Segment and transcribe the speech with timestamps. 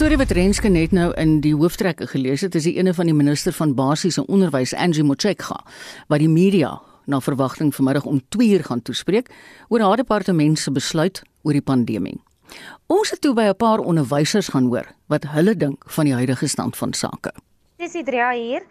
[0.00, 3.12] storie wat Renske net nou in die hooftrekke gelees het, is die ene van die
[3.12, 5.58] minister van basiese onderwys, Angie Motshekga,
[6.08, 6.70] wat die media
[7.04, 9.28] na verwagting vanmiddag om 2 uur gaan toespreek
[9.68, 12.16] oor haar departement se besluit oor die pandemie.
[12.88, 16.48] Ons het toe by 'n paar onderwysers gaan hoor wat hulle dink van die huidige
[16.48, 17.32] stand van sake.
[17.76, 18.62] Dis Idria hier.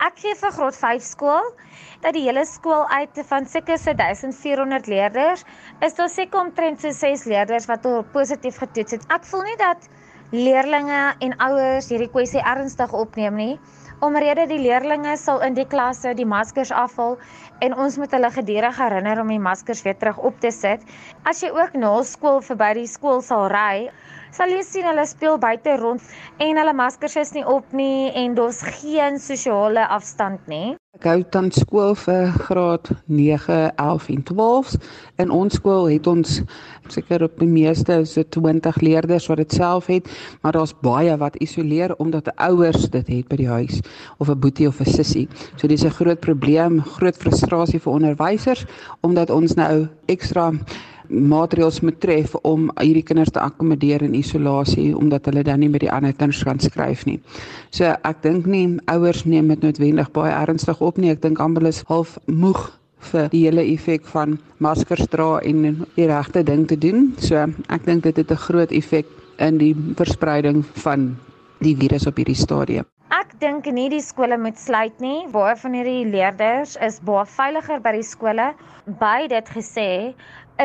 [0.00, 1.52] Ek gee vir graad 5 skool
[2.00, 5.44] dat die hele skool uit van seker so 1400 leerders
[5.80, 9.04] is daar seker omtrent so 6 leerders wat positief getoets het.
[9.08, 9.88] Ek voel nie dat
[10.30, 13.54] leerlinge en ouers hierdie kwessie ernstig opneem nie.
[14.00, 17.18] Omrede die leerlinge sal in die klasse die maskers afhaal
[17.66, 20.86] en ons moet hulle gedurig herinner om die maskers weer terug op te sit.
[21.28, 23.90] As jy ook na skool verby die skool sal ry,
[24.32, 26.02] sal jy sien hulle speel buite rond
[26.38, 30.76] en hulle maskers is nie op nie en daar's geen sosiale afstand nie.
[30.98, 34.72] Ek hou dan skool vir graad 9, 11 en 12.
[35.22, 36.40] In ons skool het ons
[36.90, 40.10] seker op die meeste so 20 leerders wat dit self het,
[40.42, 43.78] maar daar's baie wat isoleer omdat ouers dit het by die huis
[44.18, 45.28] of 'n boetie of 'n sussie.
[45.56, 48.66] So dis 'n groot probleem, groot frustrasie vir onderwysers
[49.00, 50.52] omdat ons nou ekstra
[51.10, 55.84] maatreëls moet tref om hierdie kinders te akkommodeer in isolasie omdat hulle dan nie met
[55.84, 57.18] die ander kinders kan skryf nie.
[57.74, 61.10] So ek dink nie ouers neem dit noodwendig baie ernstig op nie.
[61.10, 62.70] Ek dink almal is half moeg
[63.10, 67.10] vir die hele effek van maskers dra en die regte ding te doen.
[67.18, 69.06] So ek dink dit het 'n groot effek
[69.38, 71.16] in die verspreiding van
[71.60, 72.86] die virus op hierdie stadium.
[73.10, 75.26] Ek dink nie die skole moet sluit nie.
[75.32, 78.52] Baie van hierdie leerders is baie veiliger by die skole.
[79.00, 80.14] By dit gesê,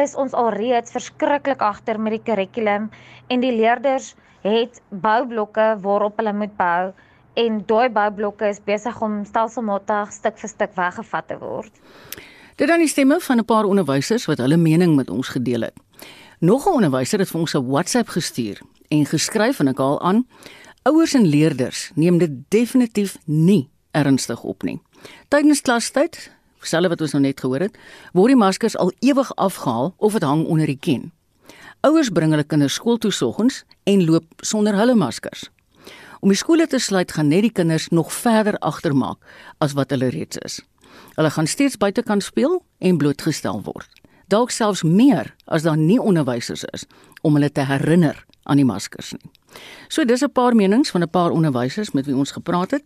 [0.03, 2.89] is ons alreeds verskriklik agter met die kurrikulum
[3.27, 4.13] en die leerders
[4.45, 6.91] het boublokke waarop hulle moet bou
[7.35, 11.71] en daai boublokke is besig om stelselmatig stuk vir stuk weggevat te word.
[12.55, 15.75] Dit dan die stemme van 'n paar onderwysers wat hulle mening met ons gedeel het.
[16.39, 20.27] Nog 'n onderwyser het vir ons 'n WhatsApp gestuur en geskryf en ek haal aan:
[20.83, 24.81] Ouers en leerders neem dit definitief nie ernstig op nie.
[25.27, 26.34] Tydens klastyd
[26.65, 27.77] selfs wat ons nou net gehoor het,
[28.13, 31.11] word die maskers al ewig afgehaal of dit hang onder die ken.
[31.85, 35.49] Ouers bring hulle kinders skool toe soggens en loop sonder hulle maskers.
[36.19, 39.17] Om die skole te sluit gaan net die kinders nog verder agtermaak
[39.61, 40.61] as wat hulle reeds is.
[41.15, 43.89] Hulle gaan steeds buite kan speel en blootgestel word.
[44.27, 46.87] Dalk selfs meer as daar nie onderwysers is
[47.21, 49.31] om hulle te herinner aan die maskers nie.
[49.87, 52.83] So dis 'n paar menings van 'n paar onderwysers met wie ons gepraat het.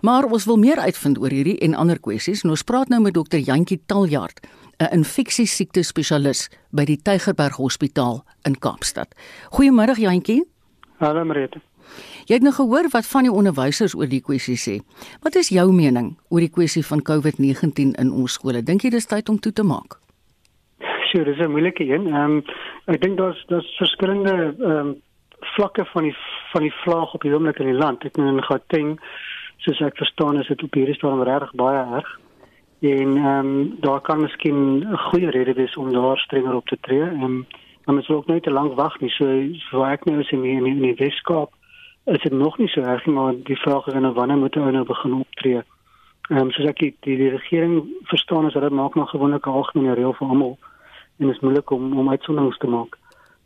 [0.00, 3.14] Maar ons wil meer uitvind oor hierdie en ander kwessies en ons praat nou met
[3.14, 4.40] dokter Jantjie Taljaard,
[4.80, 9.14] 'n infeksiesiekte spesialis by die Tygerberg Hospitaal in Kaapstad.
[9.52, 10.44] Goeiemôre Jantjie.
[10.98, 11.60] Hallo Marita.
[12.26, 14.80] Jy het nou gehoor wat van die onderwysers oor die kwessie sê.
[15.22, 18.62] Wat is jou mening oor die kwessie van COVID-19 in ons skole?
[18.62, 19.98] Dink jy dis tyd om toe te maak?
[21.10, 22.06] Sure, dis 'n moeilike een.
[22.06, 22.44] Ehm um,
[22.86, 25.02] ek dink daar's daar's verskillende ehm um,
[25.40, 26.16] vlakke van die
[26.52, 28.04] van die vlaag op die oomblik in die land.
[28.04, 29.00] Ek meen in Gauteng
[29.64, 32.10] soos ek verstaan is dit op hierdie stadium regtig baie erg.
[32.80, 36.78] En ehm um, daar kan miskien 'n goeie rede wees om daar strenger op te
[36.80, 37.46] tree en
[37.84, 39.10] maar mens wil ook nie te lank wag nie.
[39.10, 39.24] So
[39.70, 41.50] so ek nou is in die, in die, die Weskaap
[42.04, 44.70] is dit nog nie so erg nie, maar die vraag is nou wanneer moet ou
[44.70, 45.62] nou begin optree?
[46.30, 49.46] Ehm um, soos ek die, die, die regering verstaan is dat dit maak maar gewoonlik
[49.46, 50.58] 'n algemene reël vir almal
[51.18, 52.99] en dit is moeilik om om uitsonderings te maak.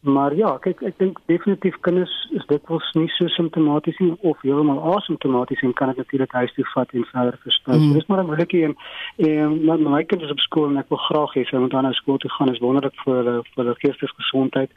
[0.04, 4.82] Maar ja, kyk ek dink definitief kinders is dikwels nie so simptomaties nie of heeltemal
[4.92, 7.78] asymptomaties en kan dit natuurlik huis toe vat en verder versprei.
[7.80, 7.94] Mm.
[7.96, 8.76] Dis maar 'n moeilikie en
[9.16, 12.18] en my, my kinders op skool en ek wil graag hê hulle moet aan skool
[12.18, 12.52] toe gaan.
[12.52, 14.70] Dit is wonderlik vir hulle vir hulle geestelike gesondheid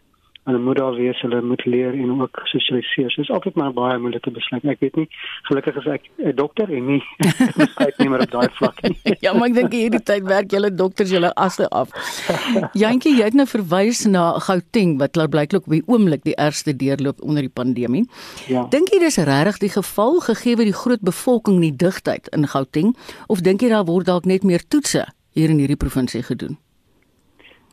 [0.48, 3.12] hulle moet daar wees, hulle moet leer en ook sosialiseer.
[3.12, 4.64] So dis altyd maar baie moeilike besluit.
[4.72, 5.08] Ek weet nie
[5.50, 7.04] gelukkig is ek 'n dokter en nie
[7.62, 8.96] besluitnemer op daai vlak nie.
[9.26, 11.92] ja, maar ek dink hierdie tyd werk julle dokters julle asse af.
[12.84, 17.22] Jantjie, jy het nou verwys na Gauteng wat blyklik op die oomblik die ergste deurloop
[17.22, 18.06] onder die pandemie.
[18.48, 18.68] Ja.
[18.72, 22.96] Dink jy dis regtig die geval gegee word die groot bevolking nie digtheid in Gauteng
[23.28, 25.06] of dink jy daar word dalk net meer toetse
[25.36, 26.58] hier in hierdie provinsie gedoen?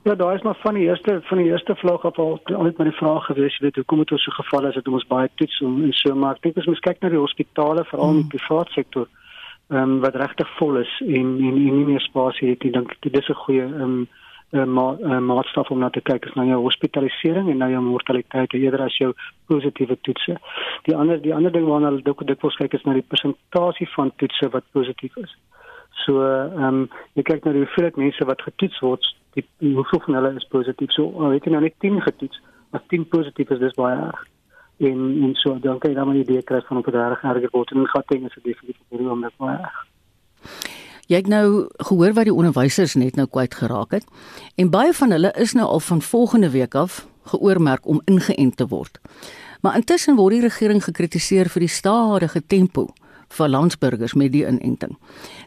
[0.05, 2.87] Ja, daar is maar van die eerste van die eerste vlug af al altyd met
[2.87, 5.79] die vraag gewees, weet hoekom het ons so geval as dit ons baie toets en,
[5.85, 8.35] en so maar ek dink ons moet kyk na die hospitale veral in die mm.
[8.35, 9.09] private sektor.
[9.71, 12.75] Ehm um, wat regtig vol is en en, en nie meer spasie het nie.
[12.77, 13.97] Dink dit is 'n goeie ehm
[14.53, 17.81] um, ma uh, maatstaf om na te kyk is na jou hospitalisering en na jou
[17.83, 19.13] mortaliteit eerder as jou
[19.47, 20.37] positiewe toetse.
[20.83, 24.13] Die ander die ander ding waarna hulle dit dikwels kyk is na die persentasie van
[24.17, 25.37] toetse wat positief is.
[26.05, 30.15] So ehm um, jy kyk na die hoeveelheid mense wat getoets word, die hoeveel van
[30.19, 30.93] hulle is positief.
[30.95, 32.41] So weet jy nou net 10 getoets,
[32.77, 34.23] as 10 positief is, dis baie erg.
[34.83, 37.71] En en so dan kan jy dan 'n idee kry van dit reg erger word
[37.71, 39.87] en Gauteng is dit definitief vir hom net baie erg.
[41.07, 44.07] Jy het nou gehoor wat die onderwysers net nou kwyt geraak het
[44.57, 48.67] en baie van hulle is nou al van volgende week af geoormerk om ingeënt te
[48.67, 49.01] word.
[49.61, 52.89] Maar intussen word die regering gekritiseer vir die stadige tempo
[53.39, 54.97] vir landsburgers met die inenting.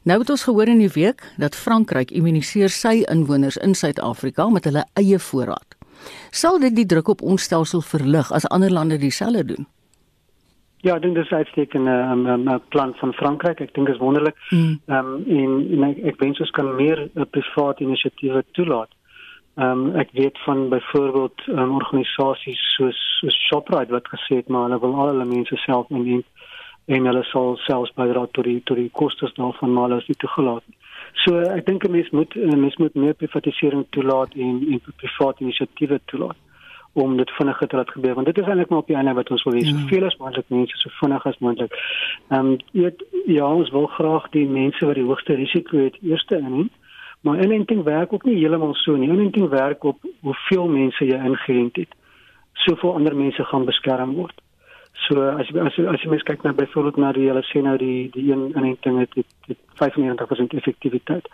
[0.03, 4.69] Nou het ons gehoor in die week dat Frankryk immuniseer sy inwoners in Suid-Afrika met
[4.69, 5.77] hulle eie voorraad.
[6.31, 9.67] Sal dit die druk op ons stelsel verlig as ander lande dieselfde doen?
[10.85, 13.59] Ja, ek dink dis uitstekend 'n um, um, plan van Frankryk.
[13.59, 14.37] Ek dink dit is wonderlik.
[14.49, 14.79] Ehm mm.
[14.87, 18.91] um, en, en ek, ek wens ons kan meer uh, private inisiatiewe toelaat.
[19.57, 24.79] Um, ek weet van byvoorbeeld um, organisasies soos, soos Shoprite wat gesê het maar hulle
[24.79, 26.21] wil al hulle mense self inneem
[26.87, 30.19] en hulle sal selfs bydra tot die tot die kostes daarvan maar hulle is nie
[30.23, 30.77] toegelaat nie.
[31.23, 35.43] So ek dink 'n mens moet 'n mens moet meer privatisering toelaat en en private
[35.43, 36.37] inisiatiewe toelaat
[36.93, 39.29] om dit vinniger te laat gebeur want dit is eintlik maar op die einde wat
[39.29, 39.79] ons wil hê mm.
[39.79, 41.73] soveel as moontlik mense so vinnig as moontlik.
[42.29, 46.37] Ehm um, weet ja ons wil graag die mense wat die hoogste risiko het eerste
[46.37, 46.69] in
[47.21, 49.09] maar inenting werk ook nie heeltemal so nie.
[49.09, 51.95] Inenting werk op hoeveel mense jy ingeënt het.
[52.53, 54.41] Soveel ander mense gaan beskerm word.
[55.05, 58.09] So as as as jy mens kyk na byvoorbeeld na die hulle sê nou die
[58.15, 61.27] die een inenting het, het, het 95% effektiwiteit.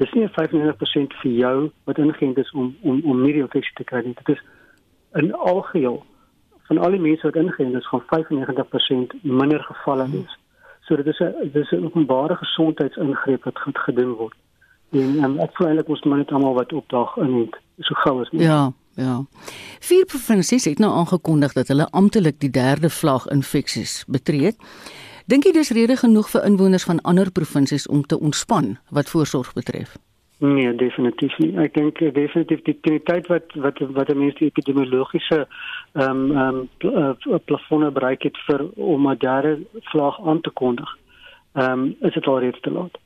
[0.00, 1.56] Dis nie 95% vir jou
[1.90, 4.16] wat ingeënt is om om om nie die infeksie te kry nie.
[4.22, 4.42] Dit is
[5.20, 6.00] in algeheel
[6.70, 10.36] van al die mense wat ingeënt is, gaan 95% minder gevalle wees.
[10.86, 14.36] So dit is 'n dis 'n openbare gesondheidsingreep wat goed gedoen word.
[14.90, 18.30] En um, ek voel eintlik ons moet net almal wat opdag inent so gou as
[18.30, 18.50] moontlik.
[18.50, 19.24] Ja, ja.
[19.80, 24.52] Vier provinsies het nou aangekondig dat hulle amptelik die derde vlaag infeksies betree.
[25.26, 29.52] Dink jy dis rede genoeg vir inwoners van ander provinsies om te ontspan wat voorsorg
[29.52, 29.96] betref?
[30.40, 31.50] Nee, definitief nie.
[31.60, 37.12] Ek dink eh, definitief die tyd wat wat wat die mense epidemiologiese ehm um, ehm
[37.28, 39.58] um, plafonne bereik het vir om 'n derde
[39.92, 40.96] vlaag aan te kondig.
[41.52, 42.96] Ehm um, is dit al reeds te laat.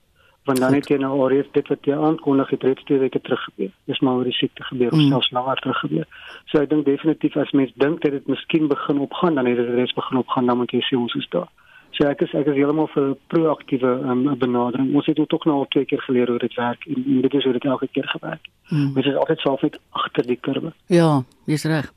[0.45, 3.21] Want dan het jy nou al reeds dit wat jy aankondig het reeds twee weke
[3.21, 3.71] terug gebeur.
[3.89, 5.09] Dis maar oor die siekte gebeur of mm.
[5.09, 6.07] selfs langer terug gebeur.
[6.53, 9.73] So ek dink definitief as mense dink dat dit miskien begin opgaan, dan het dit
[9.79, 11.49] reeds begin opgaan, dan moet jy sê ons is daar.
[11.95, 14.93] So ek is ek is heeltemal vir proaktiewe um, benadering.
[14.99, 17.45] Ons het ook nou al twee keer geleer hoe dit werk en, en dit is
[17.47, 18.49] hoe dit elke keer gewerk.
[18.73, 18.95] Hmm.
[18.97, 20.75] Dit is altyd self net agter die kurwe.
[20.91, 21.93] Ja, dis reg.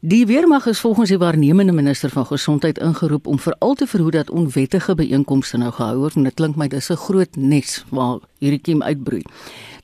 [0.00, 4.30] Die weermag is volgens die waarnemende minister van gesondheid ingeroep om veral te verhoed dat
[4.30, 8.60] onwettige byeenkomste nou gehou word en dit klink my dis 'n groot nes waar hierdie
[8.60, 9.22] kiem uitbroei.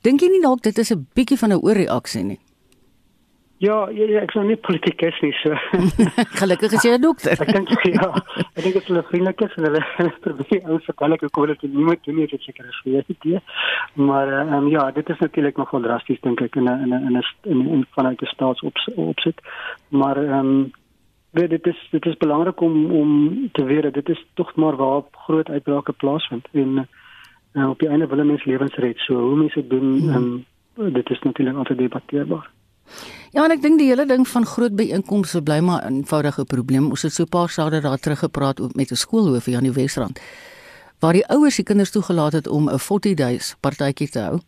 [0.01, 2.39] Dink jy nie dalk dit is 'n bietjie van 'n oorreaksie nie?
[3.57, 5.55] Ja, ja, ja ek is nou nie politikus nie so.
[6.41, 7.39] Gelukkig is jy 'n dokter.
[7.41, 8.09] ek dink ja,
[8.53, 11.63] ek dink dit is hulle vriendelik is en hulle probeer ons verklaar ek hoe dit
[11.73, 13.41] nie moet doen nie, dit seker is vir jy.
[13.95, 17.07] Maar ehm um, ja, dit is natuurlik nogal drasties dink ek in 'n in 'n
[17.07, 19.41] in 'n in, in vanuit die staatsopsit.
[19.89, 20.71] Maar ehm um,
[21.31, 24.75] weet dit is dit is belangrik om om te weet dat dit is tog maar
[24.75, 26.87] waar groot uitbrake plaasvind en
[27.53, 28.97] uh, op die einde wil mense lewens red.
[28.97, 30.45] So hoe mense dit doen, ehm
[30.77, 32.56] um, dit is natuurlik altyd debatteerbaar.
[33.31, 36.89] Ja, en ek dink die hele ding van groot byeenkomste bly maar 'n eenvoudige probleem.
[36.89, 39.71] Ons het so 'n paar sade daar terug gepraat met 'n skoolhoof hier aan die
[39.71, 40.19] Wesrand
[40.99, 44.39] waar die ouers die kinders toegelaat het om 'n 40 days partytjie te hou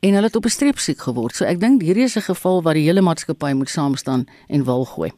[0.00, 1.34] en hulle het op 'n streep siek geword.
[1.34, 4.64] So ek dink hierdie is 'n geval waar die hele maatskappy moet saam staan en
[4.64, 5.12] wil gooi.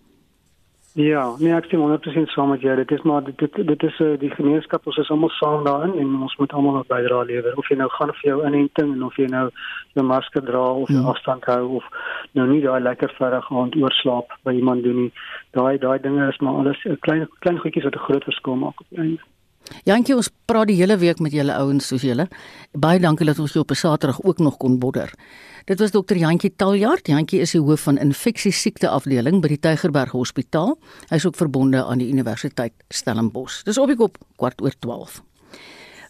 [0.93, 2.75] Ja, nee, ek stem 100% saam met jou.
[2.77, 6.15] Dit is maar dit dit, is uh, die gemeenskap, ons is almal saam daarin en
[6.27, 7.57] ons moet almal wat bydra lewer.
[7.61, 9.45] Of jy nou gaan vir jou inenting en of jy nou
[9.95, 11.09] jou masker dra of jou ja.
[11.13, 11.87] afstand hou of
[12.33, 15.13] nou nie daai lekker verre gaan oorslaap by iemand doen nie.
[15.57, 18.81] Daai daai dinge is maar alles 'n klein klein goedjies wat 'n groot verskil maak
[18.81, 19.23] op die einde.
[19.85, 22.29] Jantjie, ons praat die hele week met julle ouens soos julle.
[22.73, 25.13] Baie dankie dat ons jou op 'n Saterdag ook nog kon bodder.
[25.65, 27.07] Dit was dokter Jantjie Taljaard.
[27.07, 30.79] Jantjie is die hoof van infeksie siekte afdeling by die Tygerberg Hospitaal.
[31.09, 33.63] Hy is ook verbonde aan die Universiteit Stellenbosch.
[33.65, 35.23] Dis op die kop kwart oor 12.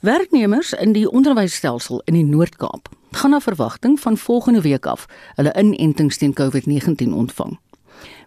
[0.00, 5.52] Werknemers in die onderwysstelsel in die Noord-Kaap gaan na verwagting van volgende week af hulle
[5.58, 7.58] inentings teen COVID-19 ontvang.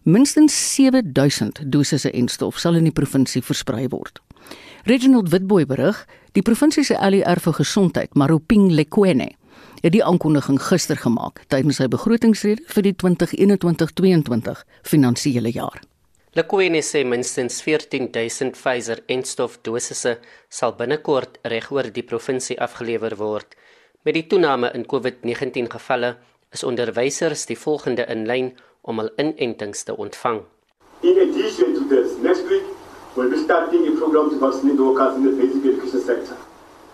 [0.03, 4.19] Minstens 7000 dosisse en stof sal in die provinsie versprei word.
[4.85, 9.29] Reginald Witboy berig, die provinsie se ALR vir gesondheid, Maroping Lekwene,
[9.81, 15.81] het die aankondiging gister gemaak tydens sy begrotingsrede vir die 2021-2022 finansiële jaar.
[16.37, 20.15] Lekwene sê minstens 14000 Pfizer-enstof dosisse
[20.47, 23.57] sal binnekort regoor die provinsie afgelewer word.
[24.07, 26.15] Met die toename in COVID-19 gevalle
[26.55, 30.45] is onderwysers die volgende in lyn om hul inentings te ontvang.
[31.03, 32.70] In addition to this, next week
[33.15, 36.37] will be starting a program to vaccinate workers in the basic education sector.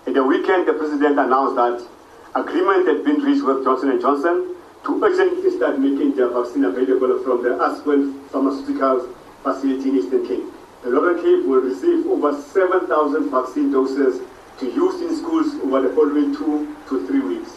[0.07, 1.85] In the weekend, the president announced that
[2.33, 4.55] agreement had been reached with Johnson & Johnson
[4.85, 10.45] to urgently start making their vaccine available from the Aspen Pharmaceuticals facility in Eastern Cape.
[10.83, 14.21] The Northern Cape will receive over 7,000 vaccine doses
[14.59, 17.51] to use in schools over the following two to three weeks.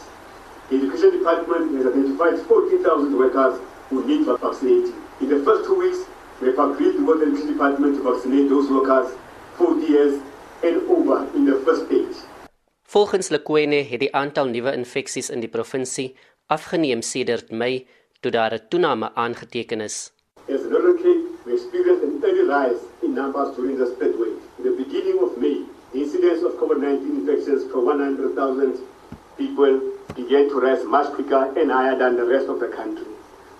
[0.69, 4.95] The Education Department has identified 14,000 workers who need vaccinating.
[5.21, 6.05] In the first two weeks,
[6.41, 9.13] We have agreed with the Department to vaccinate those workers
[9.59, 10.23] 40 years
[10.65, 12.17] and over in the first stage.
[12.83, 16.15] Volgens Lekwene het die aantal nuwe infeksies in die provinsie
[16.49, 17.87] afgeneem sedert Mei
[18.21, 20.13] toe daar 'n toename aangeteken is.
[20.49, 20.63] As
[21.03, 24.41] Cape, we experienced an early rise in numbers during the third wave.
[24.59, 28.79] In the beginning of May, the incidence of COVID-19 infections per 100,000
[29.37, 29.81] people
[30.17, 33.13] began to rise much quicker and higher than the rest of the country.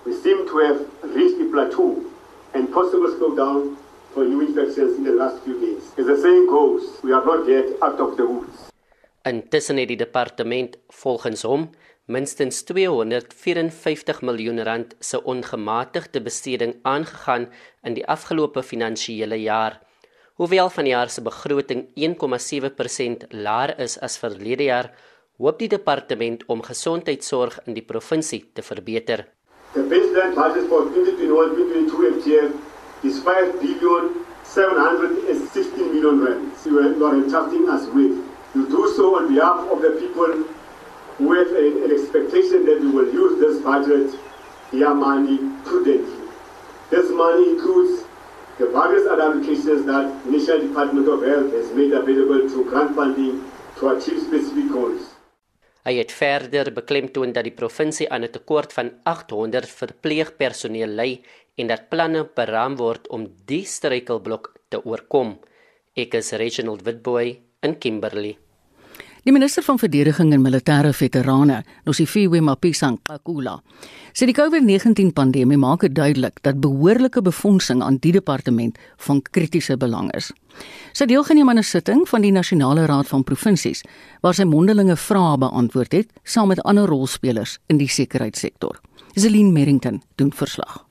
[0.07, 0.79] We seem to have
[1.15, 2.11] reached a plateau
[2.55, 3.77] and possible slowdown
[4.13, 5.83] for new infections in the last few days.
[5.99, 8.71] As the saying goes, we are not yet out of the woods.
[9.23, 11.69] Intussen het die departement volgens hom
[12.11, 17.47] minstens 254 miljoen rand se ongematigde besteding aangegaan
[17.87, 19.79] in die afgelope finansiële jaar.
[20.41, 24.89] Hoewel vanjaar se begroting 1,7% laer is as verlede jaar,
[25.37, 29.27] hoop die departement om gesondheidsorg in die provinsie te verbeter.
[29.73, 32.61] The baseline budget for 2021-2022 FTF
[33.05, 36.53] is 5 billion 716 million rand.
[36.67, 38.19] You are, you entrusting us with.
[38.55, 40.45] You do so on behalf of the people
[41.21, 44.19] with have a, an expectation that we will use this budget,
[44.73, 46.29] their money, prudently.
[46.91, 48.05] This money includes
[48.59, 52.97] the various other allocations that the National Department of Health has made available through grant
[52.97, 53.45] funding
[53.79, 55.10] to achieve specific goals.
[55.85, 61.21] Hy het verder beklemtoon dat die provinsie aan 'n tekort van 800 verpleegpersoneel ly
[61.57, 65.39] en dat planne beraam word om die struikelblok te oorkom.
[65.97, 68.37] Ek is Reginald Witboy in Kimberley.
[69.23, 73.59] Die minister van verdediging en militêre veterane, Nosifiwe Mapisang Akula,
[74.17, 79.77] sê die COVID-19 pandemie maak dit duidelik dat behoorlike befondsing aan die departement van kritiese
[79.77, 80.33] belang is.
[80.93, 83.83] Sy deelgeneem aan 'n sitting van die Nasionale Raad van Provinsies
[84.21, 88.81] waar sy mondelinge vrae beantwoord het saam met ander rolspelers in die sekuriteitssektor.
[89.15, 90.91] Zelin Merrington doen verslag.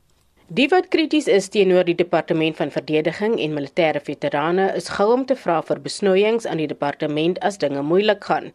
[0.49, 5.25] Die wat krities is teenoor die departement van verdediging en militêre veterane is gou om
[5.29, 8.49] te vra vir besnoeiings aan die departement as dinge moeilik gaan.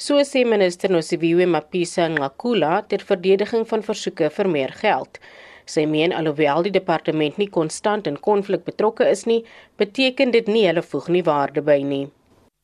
[0.00, 5.20] So sê minister Nosiviwe Mapisa Ngakula ter verdediging van versoeke vir meer geld.
[5.66, 9.44] Sy meen alhoewel die departement nie konstant in konflik betrokke is nie,
[9.80, 12.08] beteken dit nie hulle voeg nie waarde by nie.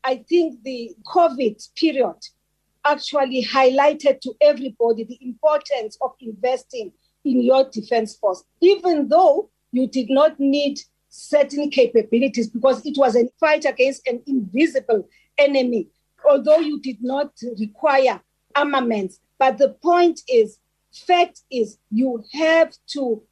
[0.04, 2.28] I think the COVID period
[2.84, 6.92] actually highlighted to everybody the importance of investing
[7.24, 13.16] in your defense force, even though you did not need certain capabilities because it was
[13.16, 15.06] a fight against an invisible
[15.38, 15.88] enemy,
[16.28, 18.20] although you did not require
[18.54, 19.20] armaments.
[19.38, 20.58] But the point is,
[20.92, 23.22] fact is, you have to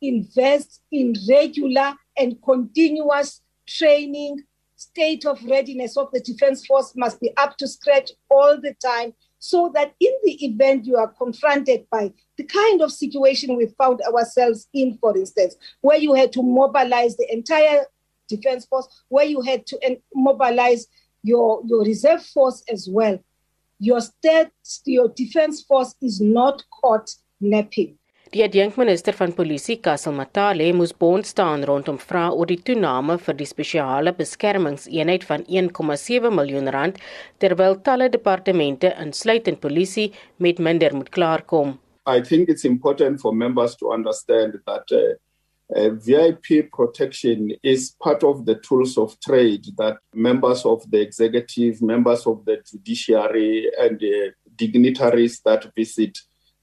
[0.00, 4.44] invest in regular and continuous training.
[4.76, 9.12] State of readiness of the defense force must be up to scratch all the time
[9.38, 14.00] so that in the event you are confronted by the kind of situation we found
[14.02, 17.84] ourselves in, for instance, where you had to mobilize the entire
[18.28, 20.86] defense force, where you had to mobilize
[21.22, 23.18] your, your reserve force as well,
[23.80, 24.52] your state,
[24.84, 27.10] your defense force is not caught
[27.40, 27.96] napping.
[28.30, 33.34] Die adjunkminister van polisie, Kassel Matale, moes bond staan rondom vrae oor die toename vir
[33.40, 37.00] die spesiale beskermingseenheid van 1,7 miljoen rand
[37.42, 41.74] terwyl talle departemente insluitend polisie met minder moet klaarkom.
[42.06, 45.18] I think it's important for members to understand that uh,
[45.74, 51.80] uh, VIP protection is part of the tools of trade that members of the executive,
[51.80, 56.18] members of the judiciary and uh, dignitaries that visit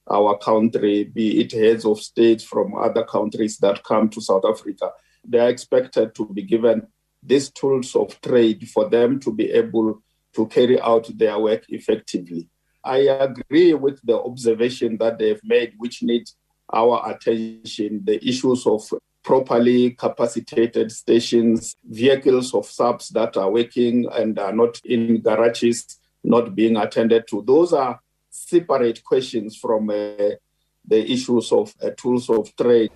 [0.09, 4.91] our country, be it heads of state from other countries that come to South Africa.
[5.27, 6.87] They are expected to be given
[7.21, 10.01] these tools of trade for them to be able
[10.35, 12.49] to carry out their work effectively.
[12.83, 16.37] I agree with the observation that they've made, which needs
[16.73, 18.81] our attention the issues of
[19.23, 26.55] properly capacitated stations, vehicles of subs that are working and are not in garages, not
[26.55, 27.43] being attended to.
[27.45, 30.37] Those are separate questions from uh,
[30.85, 32.91] the issues of uh, tools of trade.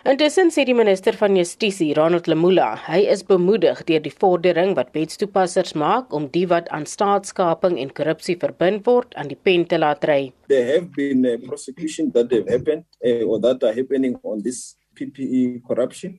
[0.00, 4.94] Intussen sê die minister van Justisie, Ronald Lemula, hy is bemoedig deur die vordering wat
[4.96, 9.76] wetstoepassers maak om die wat aan staatskaping en korrupsie verbind word aan die pen te
[9.76, 10.32] laat ry.
[10.48, 14.78] There have been uh, prosecutions that have happened uh, or that are happening on this
[14.96, 16.16] PPE corruption.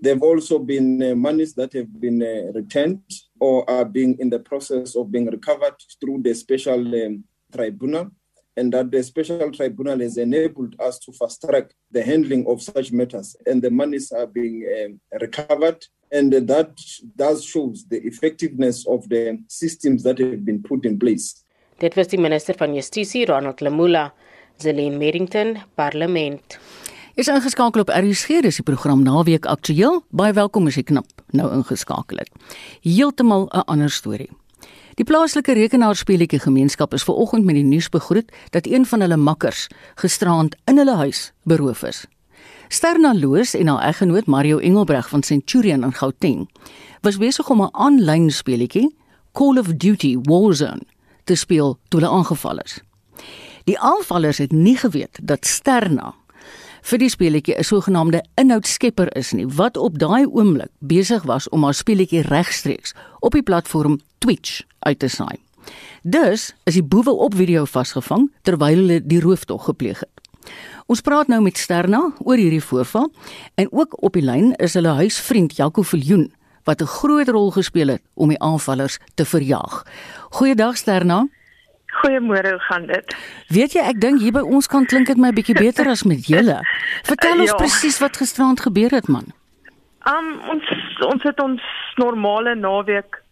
[0.00, 3.02] There have also been uh, monies that have been uh, returned
[3.40, 8.12] or are being in the process of being recovered through the special um, tribunal
[8.56, 12.92] and that the special tribunal has enabled us to fast track the handling of such
[12.92, 16.72] matters and the monies are being um, recovered and that
[17.16, 21.44] does shows the effectiveness of the systems that have been put in place
[21.78, 24.12] Dit was die minister van Justisie Ronald Lemula
[24.62, 26.58] Zelin Merrington parlement
[27.14, 30.00] Is ingeskakel op RSG, dis die program Naweek Aktueel.
[30.10, 32.32] Baie welkom as jy knap nou ingeskakel het.
[32.82, 34.30] Heeltemal 'n ander storie.
[34.94, 39.16] Die plaaslike rekenaarspeletjie gemeenskap is ver oggend met die nuus begroet dat een van hulle
[39.18, 39.66] makkers
[39.98, 42.04] gisterand in hulle huis beroof is.
[42.68, 46.46] Sterna Loos en haar eggenoot Mario Engelbreg van Centurion in Gauteng
[47.02, 48.94] was besig om 'n aanlyn speletjie,
[49.32, 50.86] Call of Duty Warzone,
[51.24, 52.80] te speel toe hulle aangeval is.
[53.64, 56.14] Die aanvallers het nie geweet dat Sterna
[56.82, 61.62] vir die speletjie 'n sogenaamde inhoudskepper is nie wat op daai oomblik besig was om
[61.64, 65.40] haar speletjie regstreeks op die platform Twitch uit te saai.
[66.02, 70.24] Dus is die boewe op video vasgevang terwyl hulle die rooftog gepleeg het.
[70.86, 73.08] Ons praat nou met Sterna oor hierdie voorval
[73.60, 76.28] en ook op die lyn is hulle huisvriend Jaco Viljoen
[76.64, 79.82] wat 'n groot rol gespeel het om die aanvallers te verjaag.
[80.30, 81.26] Goeiedag Sterna.
[81.86, 83.16] Goeiemôre, hoe gaan dit?
[83.48, 86.26] Weet jy, ek dink hier by ons kan klink dit my bietjie beter as met
[86.26, 86.58] julle.
[87.02, 87.56] Vertel ons ja.
[87.56, 89.24] presies wat gisterand gebeur het, man.
[90.04, 90.64] Um ons
[91.06, 91.60] ons het ons
[91.96, 93.23] normale naweek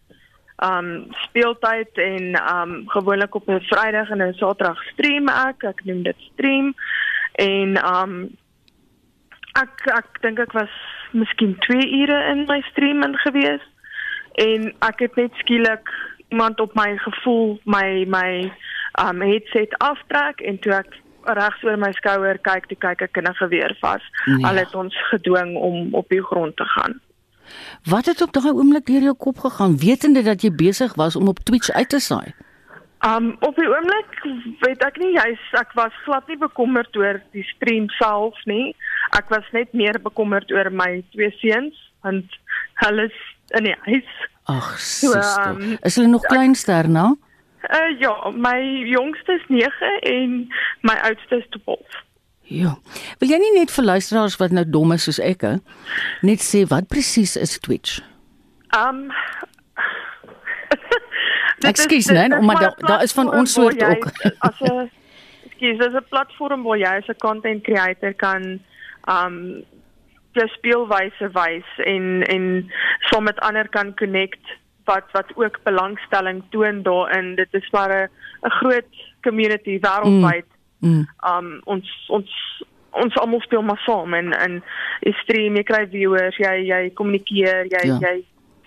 [0.62, 6.02] um speeltyd en um gewoonlik op 'n Vrydag en 'n Saterdag stream ek, ek noem
[6.02, 6.75] dit stream.
[7.33, 8.37] En um
[9.52, 10.71] ek ek dink ek was
[11.11, 13.64] miskien 2 ure in my stream in gewees
[14.35, 15.88] en ek het net skielik
[16.28, 18.52] iemand op my gevoel my my
[19.00, 23.28] um headset aftrek en toe ek regs oor my skouer kyk, toe kyk ek in
[23.31, 24.02] 'n geweer vas.
[24.26, 24.49] Ja.
[24.49, 27.00] Al het ons gedwing om op die grond te gaan.
[27.90, 31.28] Wat het op daai oomblik deur jou kop gegaan, wetende dat jy besig was om
[31.28, 32.35] op Twitch uit te saai?
[33.06, 34.18] Um op die oomblik
[34.62, 38.76] weet ek nie jy's ek was glad nie bekommerd oor die stream self nie.
[39.18, 42.38] Ek was net meer bekommerd oor my twee seuns want
[42.85, 43.18] hulle is
[43.59, 44.14] in die huis.
[44.50, 47.12] Ag, so, um, is hulle nog klein sterna?
[47.71, 48.59] Uh ja, my
[48.90, 50.38] jongste is 9 en
[50.87, 52.02] my oudste is 12.
[52.52, 52.76] Ja.
[53.21, 55.54] Wil jy nie net vir luisteraars wat nou dom is soos ek, he,
[56.26, 58.00] net sê wat presies is Twitch?
[58.76, 59.08] Um
[61.62, 64.08] Ekskuus, nee, maar daar da is van ons soort jy, ook.
[64.49, 64.91] as 'n
[65.47, 68.60] Ekskuus, dis 'n platform waar jy as 'n content creator kan
[69.08, 69.65] um
[70.32, 72.71] jou speelwyse wys en en
[73.08, 74.45] saam met ander kan connect
[74.84, 77.34] wat wat ook belangstelling toon daarin.
[77.34, 78.08] Dit is maar 'n
[78.47, 78.91] 'n groot
[79.23, 80.49] community wêreldwyd.
[80.82, 81.06] Mm.
[81.26, 82.36] Um ons ons
[82.92, 84.58] ons almal speel maar saam en en
[85.06, 87.99] jy stream, jy kry viewers, jy jy kommunikeer, jy ja.
[88.02, 88.14] jy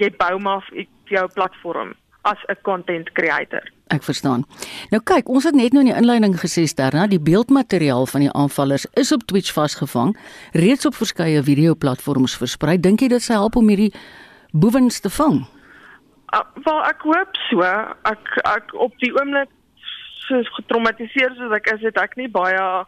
[0.01, 0.65] jy bou maar
[1.11, 1.93] jou platform
[2.25, 3.63] as 'n content creator.
[3.87, 4.45] Ek verstaan.
[4.89, 8.31] Nou kyk, ons het net nou in die inleiding gesê sterna, die beeldmateriaal van die
[8.31, 10.17] aanvallers is op Twitch vasgevang,
[10.51, 12.79] reeds op verskeie videoplatforms versprei.
[12.79, 13.93] Dink jy dit sal help om hierdie
[14.51, 15.45] boewens te vang?
[16.33, 17.61] Uh, wel ek hoop so.
[18.09, 19.49] Ek ek op die oomblik
[20.27, 22.83] so getraumatiseer soos ek is, het ek nie baie uh,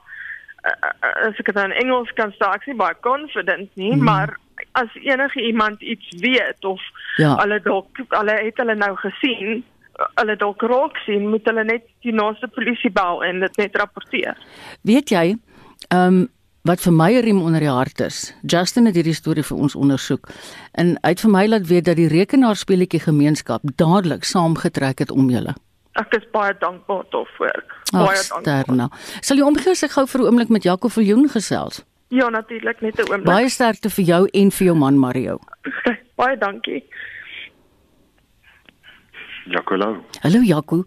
[1.28, 4.04] as ek dit in Engels kan sê, ek is nie baie confident nie, mm.
[4.04, 4.36] maar
[4.80, 6.82] as enige iemand iets weet of
[7.18, 7.36] ja.
[7.42, 9.62] hulle dalk hulle het hulle nou gesien
[9.98, 14.38] hulle dalk raak sien moet hulle net die naaste polisie bel en dit net rapporteer.
[14.86, 15.30] Weet jy,
[15.90, 16.26] ehm um,
[16.68, 18.34] wat vir my riem onder die hart is.
[18.44, 20.28] Justin het hierdie storie vir ons ondersoek
[20.76, 25.56] en uit vir my laat weet dat die rekenaarspeletjie gemeenskap dadelik saamgetrek het om julle.
[25.98, 27.64] Ek is baie dankbaar daarvoor.
[27.92, 28.90] Baie dankbaar.
[29.22, 31.84] Sal jy omgee as ek gou vir 'n oomblik met Jaco Viljoen gesels?
[32.10, 33.26] Ja, natuurlik, net 'n oomblik.
[33.26, 35.40] Baie sterkte vir jou en vir jou man Mario.
[36.22, 36.84] baie dankie.
[39.46, 39.76] Jaco.
[40.22, 40.84] Hallo Jaco.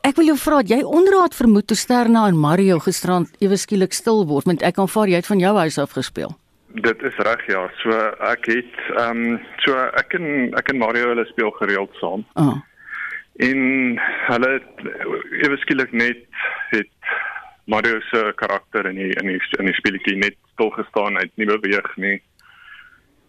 [0.00, 4.24] Ek wil jou vra, jy onderraad vermoed toe Sterna en Mario gisterand ewe skielik stil
[4.26, 6.32] word, want ek aanvaar jy het van jou huis af gespeel.
[6.86, 7.66] Dit is reg ja.
[7.82, 7.90] So
[8.30, 12.24] ek het ehm um, so ek en ek en Mario hulle speel gereeld saam.
[12.34, 12.56] Ah.
[13.40, 13.60] En
[14.28, 14.50] hulle
[15.40, 16.26] ewe skielik net
[16.74, 17.12] het
[17.64, 21.40] Mario se karakter in die in die in die speletjie net stil gestaan, hy het
[21.40, 22.18] nie beweeg nie.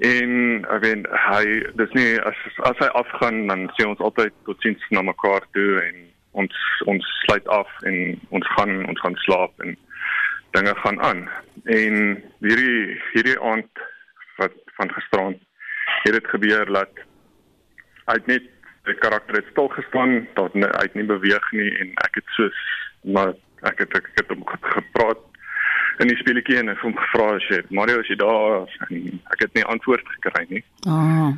[0.03, 0.31] En
[0.75, 1.43] ek weet hy
[1.79, 6.03] dis nie as as hy afgaan dan sê ons altyd totsiens na mekaar toe en
[6.43, 8.01] ons ons sluit af en
[8.35, 9.77] ons gaan ons gaan slaap en
[10.57, 11.27] dinge gaan aan.
[11.79, 11.99] En
[12.43, 13.85] hierdie hierdie aand
[14.41, 15.37] wat van gisteraan
[16.03, 17.05] het dit gebeur dat
[18.09, 18.57] hy net
[18.89, 22.61] die karakter het stil gestaan, dat hy nie beweeg nie en ek het soos
[23.03, 23.33] maar
[23.69, 25.21] ek het ek het hom gepraat
[26.01, 29.53] in die speletjie en hom gevra as jy Mario as jy daar en ek het
[29.57, 30.63] nie antwoord gekry nie.
[30.89, 31.33] Ah.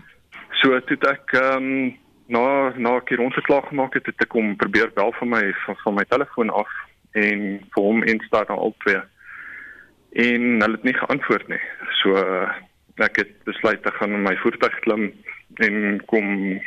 [0.61, 1.99] So toe ek ehm um,
[2.33, 5.43] na na 'n keer ons geklaag gemaak het, het ek hom probeer bel van my
[5.65, 6.71] van, van my telefoon af
[7.11, 9.01] en vir hom instaat na al twee.
[10.13, 11.61] En hulle het nie geantwoord nie.
[12.01, 12.15] So
[12.97, 15.11] ek het besluit te gaan in my voertuig klim
[15.55, 16.61] en kom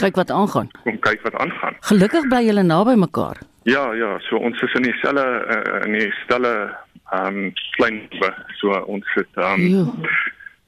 [0.00, 0.70] kyk wat aangaan.
[0.84, 1.76] Kom kyk wat aangaan.
[1.90, 3.40] Gelukkig bly julle naby mekaar.
[3.66, 6.54] Ja, ja, so ons is in dieselfde uh, in dieselfde
[7.10, 8.00] ehm um, klein
[8.60, 10.06] so ons het ehm um,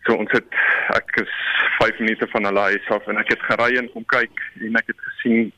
[0.07, 0.59] so ons het
[0.97, 1.33] ek is
[1.79, 4.93] 5 minute van hulle huis af en ek het gery en kom kyk en ek
[4.93, 5.53] het gesien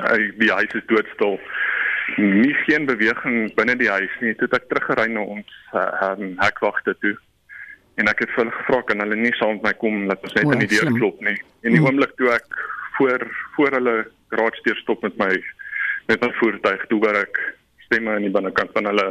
[0.00, 1.38] uh, die huis is doodstil
[2.16, 6.96] nie geen beweging binne die huis nie toe ek teruggery na ons uh, um, hekwagte
[7.00, 7.16] toe
[8.02, 10.36] en ek het vir hulle gevra kan hulle nie saam met my kom dat ons
[10.38, 11.88] net in die deur klop nie en die hmm.
[11.88, 12.62] oomblik toe ek
[12.98, 13.96] voor voor hulle
[14.34, 15.30] garage deur stop met my
[16.10, 17.42] met my voertuig toe hoor ek
[17.86, 19.06] stemme aan die binnekant van hulle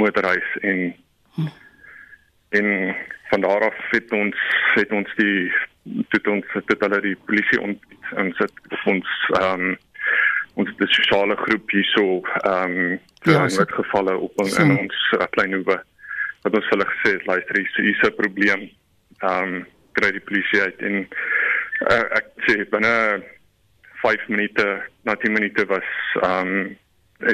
[0.00, 0.82] motorhuis en
[1.38, 1.54] hmm.
[2.60, 2.68] en
[3.30, 5.48] van daar af het ons het ons die
[6.12, 9.74] het ons het hulle die polisie ontbied en sit ons ehm um,
[10.54, 15.56] ons sosiale groep hierso ehm um, ja, so, gevalle op in, in ons uh, klein
[15.56, 15.80] hoewe
[16.44, 18.62] wat ons hulle gesê het luister hier is 'n probleem
[19.20, 19.66] ehm um,
[19.98, 20.96] kry die polisie uit en
[21.90, 22.94] uh, ek sê binne
[24.02, 24.66] 5 minute
[25.04, 25.90] na 10 minute was
[26.22, 26.76] ehm um,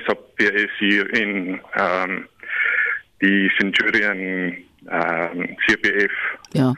[0.06, 2.28] SAPS hier in ehm um,
[3.24, 4.20] die Centurion
[4.86, 6.16] ehm um, CPF
[6.52, 6.72] ja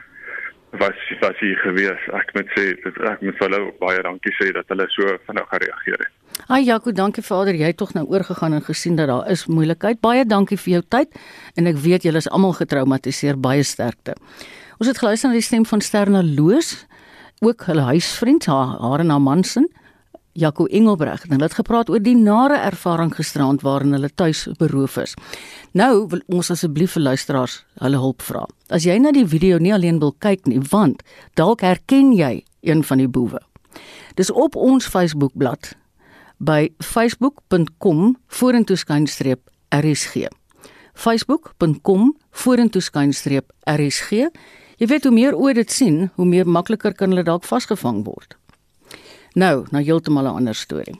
[0.77, 2.01] was was hier gewees.
[2.17, 2.71] Ek moet sê
[3.11, 6.13] ek moet hulle baie dankie sê dat hulle so vinnig gereageer het.
[6.47, 10.01] Ag Jaco, dankie Vader, jy het tog nou oorgegaan en gesien dat daar is moeilikheid.
[10.03, 11.13] Baie dankie vir jou tyd
[11.55, 14.15] en ek weet julle is almal getraumatiseer, baie sterkte.
[14.79, 16.85] Ons het geluister na die stem van Sterna Loos,
[17.41, 19.63] ook hulle huisvriend, haar, haar en haar man se.
[20.33, 24.97] Jaco Engelbreg en hulle het gepraat oor die nare ervaring gisterand waarin hulle tuis beroof
[24.97, 25.13] is.
[25.77, 28.47] Nou wil ons asseblief vir luisteraars hulle hulp vra.
[28.73, 31.05] As jy na die video nie alleen wil kyk nie, want
[31.37, 33.41] dalk herken jy een van die boewe.
[34.17, 35.75] Dis op ons Facebookblad
[36.43, 40.27] by facebook.com vorentoeskynstreep rsg.
[40.93, 42.11] facebook.com
[42.43, 44.27] vorentoeskynstreep rsg.
[44.77, 48.35] Jy weet hoe meer oor dit sien, hoe meer makliker kan hulle dalk vasgevang word.
[49.33, 50.99] Nou, nou heeltemal 'n ander storie.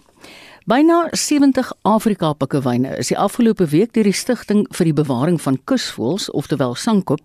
[0.66, 5.60] Byna 70 Afrika pikkewyne is die afgelope week deur die Stichting vir die Bewaring van
[5.64, 7.20] Kusvoëls, oftewel SANKOP,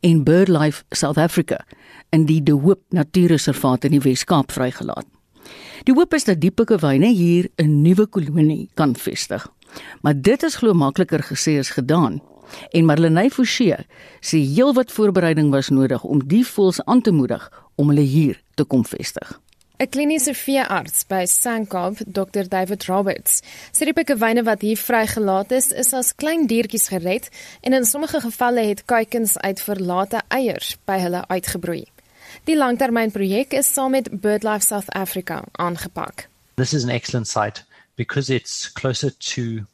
[0.00, 1.64] en BirdLife South Africa
[2.10, 5.06] in die De Hoop Natuurreservaat in die Wes-Kaap vrygelaat.
[5.84, 9.46] Die hoop is dat die pikkewyne hier 'n nuwe kolonie kan vestig.
[10.02, 12.20] Maar dit is glo makliker gesê as gedaan.
[12.70, 13.76] En Marlenae Forsie
[14.20, 18.64] sê heelwat voorbereiding was nodig om die voëls aan te moedig om hulle hier te
[18.64, 19.40] kom vestig.
[19.80, 23.40] 'n Kliniese veearts by Sankop, Dr David Roberts,
[23.72, 27.30] sê die pikkewyne wat hier vrygelaat is, is as klein diertjies gered
[27.64, 31.86] en in sommige gevalle het kuikens uit verlate eiers by hulle uitgebroei.
[32.44, 36.28] Die langtermynprojek is saam met BirdLife South Africa aangepak.
[36.54, 39.66] This is an excellent site because it's closer to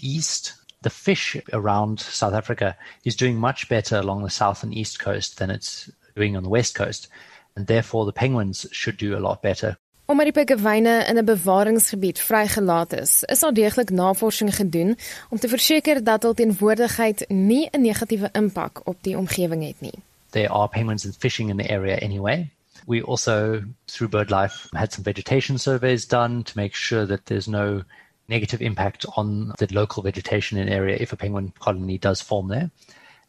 [0.00, 0.60] east.
[0.82, 5.38] The fish around South Africa is doing much better along the south and east coast
[5.38, 7.08] than it's doing on the west coast.
[7.54, 9.76] and therefore the penguins should do a lot better.
[10.04, 15.48] Omdat die pikkewyne in 'n bewaringsgebied vrygelaat is, is daar deeglik navorsing gedoen om te
[15.48, 19.98] verseker dat hul teenwoordigheid nie 'n negatiewe impak op die omgewing het nie.
[20.32, 22.50] There are penguins and fishing in the area anyway.
[22.86, 27.84] We also through BirdLife had some vegetation surveys done to make sure that there's no
[28.28, 32.48] negative impact on the local vegetation in the area if a penguin colony does form
[32.48, 32.70] there.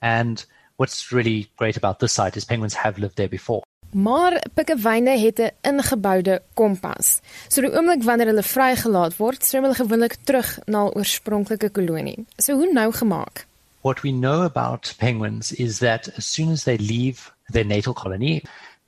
[0.02, 0.44] And
[0.78, 3.62] what's really great about this site is penguins have lived there before.
[3.94, 7.20] Maar pikkewyne het 'n ingeboude kompas.
[7.48, 12.26] So die oomblik wanneer hulle vrygelaat word, swem hulle gewoonlik terug na hul oorspronklike kolonie.
[12.38, 13.46] So hoe nou gemaak?
[13.84, 18.44] What we know about penguins is that as soon as they leave their natal colony,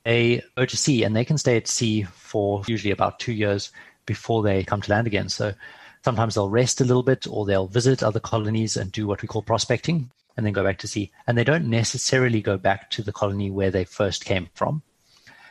[0.05, 3.71] they go to sea and they can stay at sea for usually about 2 years
[4.05, 5.27] before they come to land again.
[5.27, 5.53] So
[6.03, 9.27] sometimes they'll rest a little bit or they'll visit other colonies and do what we
[9.27, 11.11] call prospecting and then go back to sea.
[11.27, 14.81] And they don't necessarily go back to the colony where they first came from.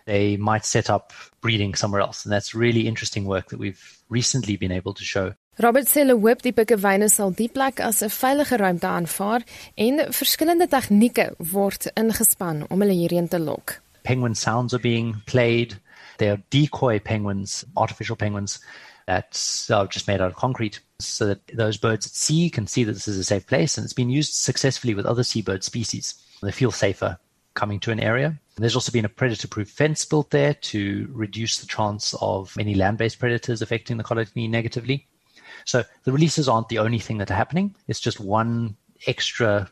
[0.05, 2.25] they might set up breeding somewhere else.
[2.25, 5.35] And that's really interesting work that we've recently been able to show.
[5.57, 9.43] Robert sê hulle hoop die pikkewyne sal die plek as 'n veilige ruimte aanvaar
[9.79, 13.81] en verskillende tegnieke word ingespan om hulle hierheen te lok.
[14.03, 15.79] Penguin sounds are being played.
[16.19, 18.59] They are decoy penguins, artificial penguins
[19.07, 19.39] that
[19.71, 22.95] are just made out of concrete so that those birds at sea can see that
[22.95, 26.15] this is a safe place and it's been used successfully with other seabird species.
[26.43, 27.19] They feel safer
[27.55, 28.41] coming to an area.
[28.57, 32.75] There's also been a predator proof fence built there to reduce the chance of any
[32.75, 35.07] land based predators affecting the colony negatively.
[35.65, 37.75] So the releases aren't the only thing that are happening.
[37.89, 39.71] It's just one extra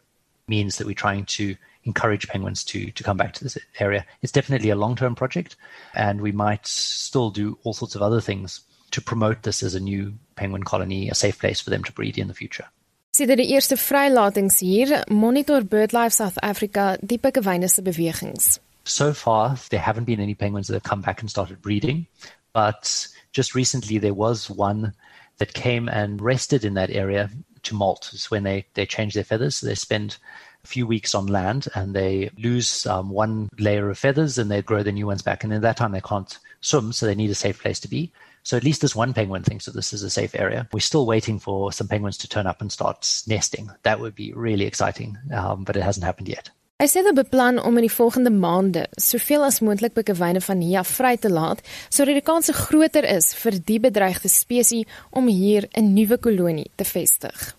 [0.48, 4.04] means that we're trying to encourage penguins to, to come back to this area.
[4.22, 5.56] It's definitely a long term project,
[5.94, 8.60] and we might still do all sorts of other things
[8.92, 12.18] to promote this as a new penguin colony, a safe place for them to breed
[12.18, 12.66] in the future.
[13.14, 18.58] Sedert die eerste vrylatings hier, monitor BirdLife South Africa die pikkewyne se bewegings.
[18.84, 22.06] So far, there haven't been any penguins that have come back and started breeding,
[22.54, 24.94] but just recently there was one
[25.42, 27.28] that came and rested in that area
[27.64, 28.10] to molt.
[28.12, 29.60] It's when they, they change their feathers.
[29.60, 30.16] They spend
[30.62, 34.62] a few weeks on land and they lose um, one layer of feathers and they
[34.62, 35.42] grow the new ones back.
[35.42, 38.12] And in that time, they can't swim, so they need a safe place to be.
[38.44, 40.68] So at least this one penguin thinks that this is a safe area.
[40.72, 43.68] We're still waiting for some penguins to turn up and start nesting.
[43.82, 46.50] That would be really exciting, um, but it hasn't happened yet.
[46.82, 50.82] Hy sê hulle beplan om in die volgende maande soveel as moontlik pikkewyne van hier
[50.82, 55.92] vry te laat sodat die kans groter is vir die bedreigde spesies om hier 'n
[55.94, 57.54] nuwe kolonie te vestig.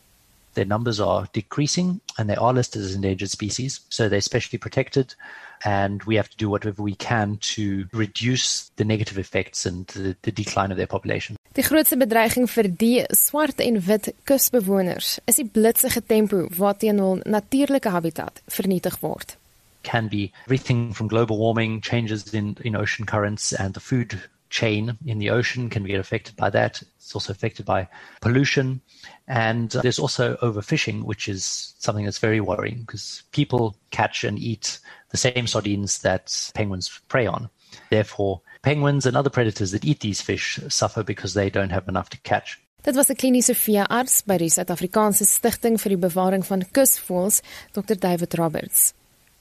[0.55, 5.15] Their numbers are decreasing and they are listed as endangered species, so they're specially protected
[5.63, 10.15] and we have to do whatever we can to reduce the negative effects and the,
[10.21, 11.35] the decline of their population.
[11.53, 17.21] Die grootste bedreiging vir die swart en wit kusbewoners is die blitsige tempo waarteen hul
[17.29, 19.37] natuurlike habitat vernietig word.
[19.83, 24.17] Can be everything from global warming, changes in in ocean currents and the food
[24.53, 26.81] chain in the ocean can be affected by that.
[26.97, 27.87] It's also affected by
[28.21, 28.81] pollution
[29.27, 34.37] and uh, there's also overfishing which is something that's very worrying because people catch and
[34.37, 37.49] eat the same sardines that penguins prey on.
[37.89, 42.09] Therefore, penguins and other predators that eat these fish suffer because they don't have enough
[42.11, 42.59] to catch.
[42.83, 47.95] Dit was 'n kliniese veearts by die Suid-Afrikaanse Stichting vir die Bewaring van Kusvoëls, Dr.
[47.95, 48.93] David Roberts.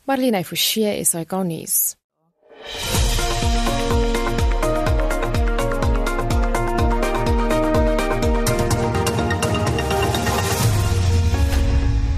[0.06, 1.24] Marlene Forsie is hy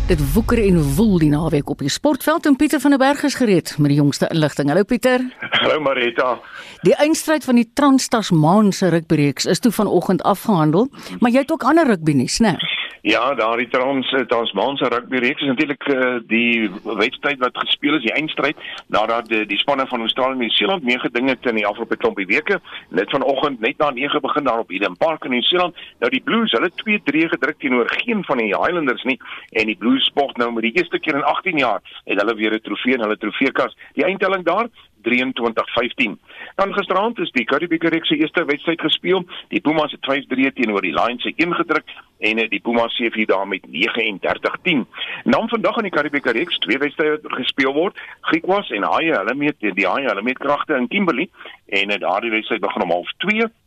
[0.05, 3.39] Dit woeker en woel die naweek op die sportveld en Pieter van der Berg is
[3.41, 4.69] gereed met die jongste inligting.
[4.69, 5.23] Hallo Pieter.
[5.41, 6.41] Hallo Marita.
[6.85, 11.65] Die eindstryd van die Trans-Tasman se rugbyreeks is toe vanoggend afgehandel, maar jy het ook
[11.65, 12.53] ander rugby nuus, né?
[12.53, 12.84] Nee?
[13.05, 18.07] Ja, daardie trans eh, Tasmanse rugby reeks is natuurlik uh, die wedstryd wat gespeel is,
[18.07, 21.99] die eindstryd nadat die, die spanne van Australië en Nieu-Seeland meegeding het in die afgelope
[22.01, 22.57] klompie weke.
[22.97, 25.77] Net vanoggend net na 9 begin daar op Eden Park in Nieu-Seeland.
[26.01, 29.19] Nou die Blues, hulle 2-3 gedruk teenoor geen van die Highlanders nie
[29.53, 32.57] en die Blues sport nou met die eerste keer in 18 jaar het hulle weer
[32.57, 33.77] 'n trofee in hulle trofeekas.
[34.01, 34.73] Die eindtelling daar
[35.09, 36.17] 23-15.
[36.55, 39.25] Dan gisteraand is die Currie Beeker se eerste wedstryd gespeel.
[39.49, 41.85] Die Pumas het 5-3 teenoor die Lions se ingedruk
[42.19, 44.85] en die Pumas se vir daar met 39-10.
[45.25, 47.99] Dan vandag aan die Beeker reeks twee wedstryde gespeel word.
[48.21, 51.29] Griekwas en Haie, hulle meet die Haie, hulle meet kragte in Kimberley
[51.67, 53.64] en daardie wedstryd begin om 12:30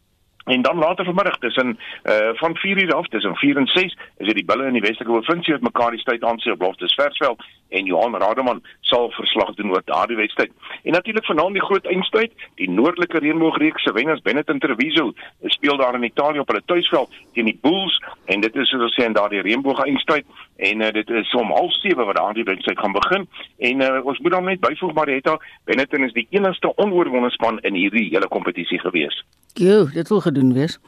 [0.47, 4.25] En dan later vanmiddag tussen uh van 4 uur af tussen 4 en 6 is
[4.27, 6.93] dit die bulle in die Weselike provinsie wat mekaar die tyd aan sê op Loftus
[6.93, 10.51] Versveld en Johan Rademan sal verslag doen oor daardie wedstryd.
[10.83, 15.95] En natuurlik vanaand die groot eindstryd, die noordelike reënboogreeks se wenners Benetton Treviso speel daar
[15.95, 19.19] in Italië op hulle tuisveld teen die Bulls en dit is soos ons sê in
[19.19, 20.25] daardie reënboog eindstryd
[20.57, 23.27] en uh, dit is om 07:30 wat daardie wedstryd gaan begin.
[23.57, 27.73] En uh, ons moet dan net byvoeg Marietta, Benetton is die enigste onoorwonde span in
[27.73, 29.25] hierdie hele kompetisie gewees.
[29.53, 30.79] Jo, dit wil gedoen wees.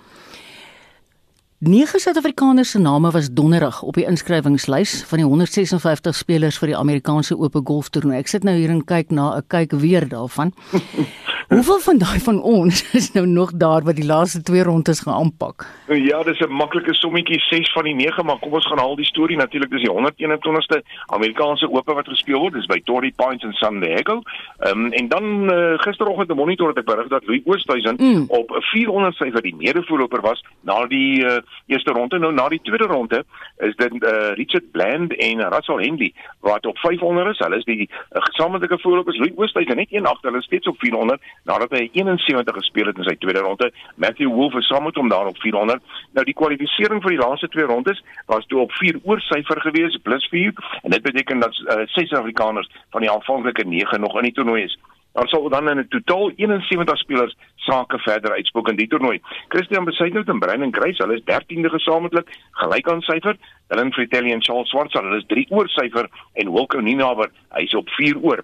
[1.60, 6.78] Nege Suid-Afrikaners se name was donderdag op die inskrywingslys van die 156 spelers vir die
[6.78, 8.16] Amerikaanse Ope Golf Toernooi.
[8.22, 10.54] Ek sit nou hier en kyk na 'n kyk weer daarvan.
[11.56, 15.14] Hoeveel van daai van ons is nou nog daar wat die laaste twee rondes gaan
[15.14, 15.66] aanpak?
[15.88, 19.06] Ja, dis 'n maklike sommetjie 6 van die 9, maar kom ons gaan haal die
[19.06, 19.70] storie natuurlik.
[19.70, 22.54] Dis die 121ste Amerikaanse Ope wat gespeel word.
[22.54, 24.22] Dis by Torrey Pines in San Diego.
[24.60, 28.26] Ehm um, en dan uh, gisteroggend 'n monitor het ek berig dat Louis Oosthuizen mm.
[28.28, 32.20] op 400 syfer die mede-voorloper was na die uh, eerste ronde.
[32.20, 33.24] Nou na die tweede ronde
[33.58, 37.40] is dit uh, Richard Bland en Russell Henley wat op 500 is.
[37.40, 39.18] Hulle is die uh, gesamentlike voorlopers.
[39.18, 43.08] Louis Oosthuizen net een agter, hulle steeds op 400 nadat hy 71 gespeel het in
[43.08, 43.72] sy tweede ronde.
[43.96, 45.84] Matthew Wolff is saam met hom daar op 400.
[46.14, 49.98] Nou die kwalifikasie vir die laaste twee rondes was toe op 4 oor syfer gewees
[50.04, 54.30] plus 4 en dit beteken dat uh, ses Afrikaners van die aanvanklike 9 nog in
[54.30, 54.78] die toernooi is.
[55.14, 59.20] Daar sal dan in 'n totaal 71 spelers sake verder uitspook in die toernooi.
[59.48, 63.36] Christian Besuitnout en Brian Grace, hulle is 13de gesamentlik, gelyk aan syfer.
[63.68, 67.90] Dylan Fratelli en Charles Swarts, hulle is 3 oor syfer en Wilco Ninaber, hy's op
[67.90, 68.44] 4 oor.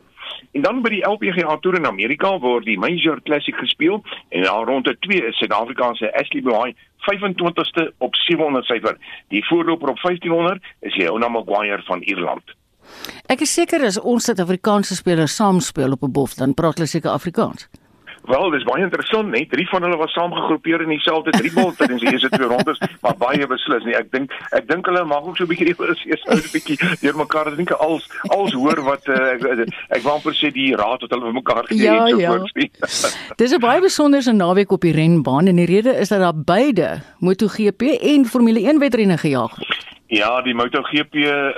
[0.51, 4.65] En dan by die LPGA Tour in Amerika word die Major Classic gespeel en daar
[4.65, 8.97] rondte 2 is Suid-Afrika se Ashley Buy 25ste op 700 syfer.
[9.27, 12.55] Die voorloper op 1500 is Leona Maguire van Ierland.
[13.25, 16.87] Ek is seker as ons Suid-Afrikaanse spelers saam speel op 'n bof dan praat hulle
[16.87, 17.67] seker Afrikaans.
[18.25, 22.11] Wel, dis baie interessant, net drie van hulle was saamgegroepeer in dieselfde driebal tydens die
[22.11, 23.95] eerste twee rondes, maar baie beslis nie.
[23.97, 27.17] Ek dink ek dink hulle mag ook so 'n bietjie eers eers 'n bietjie deur
[27.17, 31.11] mekaar dink als als hoor wat uh, ek ek wou amper sê die raad wat
[31.11, 32.31] hulle vir mekaar gegee ja, het so ja.
[32.37, 32.69] voorspel.
[33.41, 37.01] dis 'n baie besonderse naweek op die renbaan en die rede is dat daar beide
[37.19, 39.94] MotoGP en Formule 1 wedrenne gejaag word.
[40.07, 41.15] Ja, die MotoGP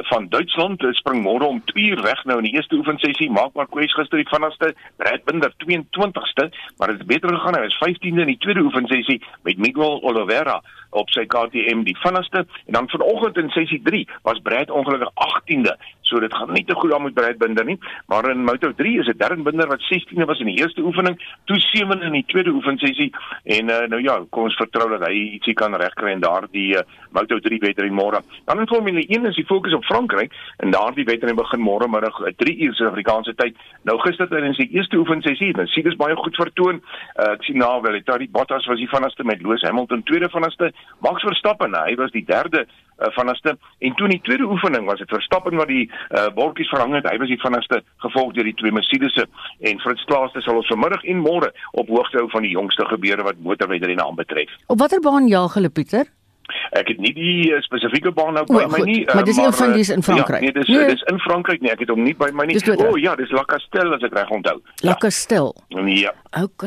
[0.07, 3.27] van Duitsland spring môre om 2 uur weg nou in die eerste oefensessie.
[3.31, 7.57] Maak maar kwes gister die vinigste, Brad Binder 22ste, maar dit het beter gegaan.
[7.59, 10.61] Hy was 15de in die tweede oefensessie met Miguel Oliveira
[10.95, 15.75] op sy KTM die vinnigste en dan vanoggend in sessie 3 was Brad ongelukkig 18de.
[16.07, 18.99] So dit gaan nie te goed aan met Brad Binder nie, maar in Moto 3
[19.01, 22.25] is dit Darren Binder wat 16de was in die eerste oefening, toe 7de in die
[22.31, 23.09] tweede oefensessie
[23.43, 26.85] en uh, nou ja, kom ons vertrou dat hy ietsie kan regkry in daardie uh,
[27.11, 28.21] Moto 3 wedren môre.
[28.47, 32.19] Dan in Formule 1 is die fokus op Frankryk en daardie wedren begin môre middag
[32.23, 33.59] 3 uh, uur Suid-Afrikaanse tyd.
[33.87, 36.81] Nou gister in sy eerste oefensessie, dan sien dit baie goed vertoon.
[37.15, 40.71] Uh, ek sien nou wel, Terry Bottas was die vinigste met Lewis Hamilton tweede vinigste
[41.03, 42.65] Max Verstappen, hy was die derde
[42.99, 46.69] uh, vanste en toe in die tweede oefening was dit Verstappen wat die uh, bordjies
[46.73, 47.09] verhang het.
[47.09, 51.03] Hy was die vinnigste gevolg deur die twee Mercedes en Fritz Klaaste sal ons vanmiddag
[51.03, 54.53] en môre op hoogte hou van die jongste gebeure wat motorwedrenne aanbetref.
[54.67, 56.16] Op watter baan jaag hulle Pieter?
[56.77, 59.01] Ek het nie die uh, spesifieke baan nou by o, my nie.
[59.05, 60.41] Uh, maar dis een van die in Frankryk.
[60.41, 60.87] Ja, nee, dis nee.
[60.93, 61.71] dis in Frankryk nie.
[61.73, 62.59] Ek het hom nie by my nie.
[62.73, 64.57] O oh, ja, dis La Castelle as ek reg onthou.
[64.85, 64.97] La ja.
[65.01, 65.53] Castelle.
[65.91, 66.13] Ja.
[66.41, 66.65] OK.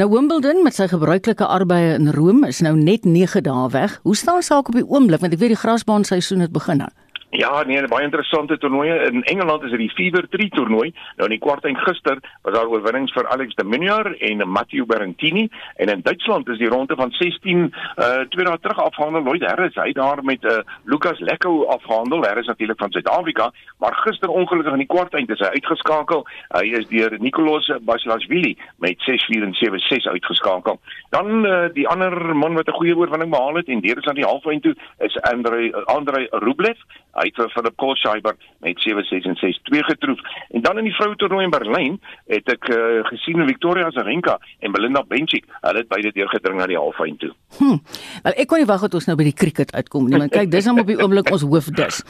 [0.00, 3.98] Nou Wimbledon met sy gebruikelike arbeye in Rome is nou net 9 dae weg.
[4.02, 6.92] Hoe staan sake op die oomblik want ek weet die grasbaan seisoen het begin nou.
[7.30, 8.88] Ja, nee, baie interessante toernooi.
[8.88, 10.94] In Engeland is dit die Fever 3 toernooi.
[11.16, 15.48] Nou in die kwartfinale gister was daar oorwinnings vir Alex de Minaur en Matteo Berrettini
[15.76, 19.26] en in Duitsland is die ronde van 16 uh twee dae terug afgehandel.
[19.26, 22.24] Lloyd Harris, hy daar met uh Lucas Lecco afgehandel.
[22.24, 26.24] Harris natuurlik van Suid-Afrika, maar gister ongelukkig in die kwartfinale is hy uitgeskakel.
[26.56, 30.80] Hy is deur Nicolas Basilashvili met 6-4 en 7-6 uitgeskakel.
[31.12, 34.20] Dan uh die ander man wat 'n goeie oorwinning behaal het en deur is aan
[34.22, 36.80] die halfwyn toe is Andrei Andrei Rublev
[37.18, 40.20] Hy het vir Philip Kohlschreiber met 7-6 en 6-2 getroof.
[40.54, 41.98] En dan in die vroue toernooi in Berlyn
[42.30, 46.78] het ek uh, gesien Victoria Azarenka en Belinda Bencic, hulle het beide deurgedring na die
[46.78, 47.32] halffinale toe.
[47.58, 47.78] Hm.
[48.26, 50.50] Wel ek kon nie wag tot ons nou by die cricket uitkom nie, want kyk,
[50.52, 52.02] dis nou op die oomblik ons hoofdis.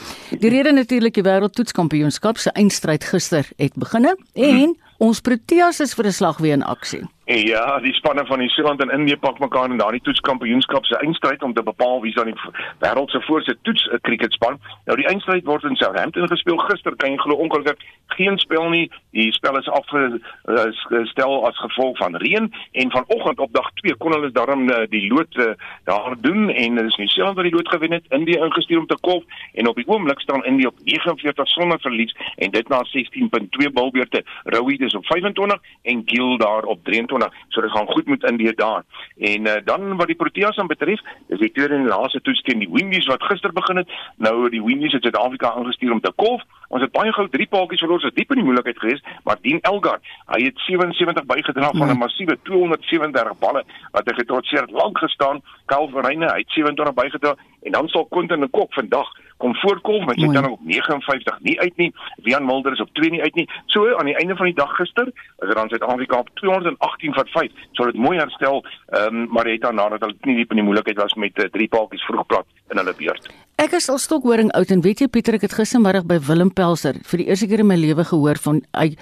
[0.42, 6.11] Die rede natuurlik die wêreldtoetskampioenskap se eindstryd gister het beginne en ons Proteas is vir
[6.11, 7.05] 'n slag weer in aksie.
[7.29, 11.43] Ja, die spanne van New Zealand en Indië pak mekaar in daardie toetskampioenskap se eindstryd
[11.43, 12.41] om te bepaal wie aan die
[12.81, 14.57] wêreld se voorste toets cricketspan.
[14.85, 16.57] Nou die eindstryd word in Southampton gespeel.
[16.57, 17.85] Gister kan jy glo ongelukkig
[18.17, 18.87] geen spel nie.
[19.12, 24.33] Die spel is afgestel as gevolg van reën en vanoggend op dag 2 kon hulle
[24.33, 25.53] daarom eh, die lood eh,
[25.85, 28.09] daar doen en dis New Zealand wat die lood gewen het.
[28.09, 32.17] Indië ingestuur om te kolf en op die oomblik staan Indië op 49 sonder verlies
[32.37, 34.25] en dit na 16.2 bilbeurte.
[34.45, 38.23] Rowie is op 25 en Gill daar op 23 20, so dit gaan goed met
[38.23, 38.83] Indië daar.
[39.19, 42.59] En uh, dan wat die Proteas aan betref, is die tweede en laaste toets teen
[42.59, 43.91] die Windies wat gister begin het.
[44.17, 46.43] Nou die Windies het Suid-Afrika aangestuur om te kolf.
[46.69, 49.63] Ons het baie gou drie paadjies verloor, so diep in die moeilikheid geweest, maar Dean
[49.71, 50.01] Elgar,
[50.35, 52.03] hy het 77 bygedra van 'n nee.
[52.03, 55.41] massiewe 237 balle wat hy getrotseer lank gestaan.
[55.67, 60.19] Calverine, hy het 27 bygedra en dan sal Quentin de Kok vandag kom voorkom met
[60.21, 61.95] sy dan op 59 nie uit nie.
[62.27, 63.49] Wian Mulder is op 2 nie uit nie.
[63.67, 65.07] So aan die einde van die dag gister
[65.39, 67.53] is dan Suid-Afrika op 218 vir 5.
[67.73, 70.69] So dit mooi herstel, ehm um, maar het dan nadat hulle nie diep in die
[70.71, 73.48] moeilikheid was met uh, drie paadjies vroeg plat in hulle beurt.
[73.59, 77.01] Ek is al stokhoring oud en weet jy Pieter ek het gistermiddag by Willem Pelser
[77.11, 78.92] vir die eerste keer in my lewe gehoor van hy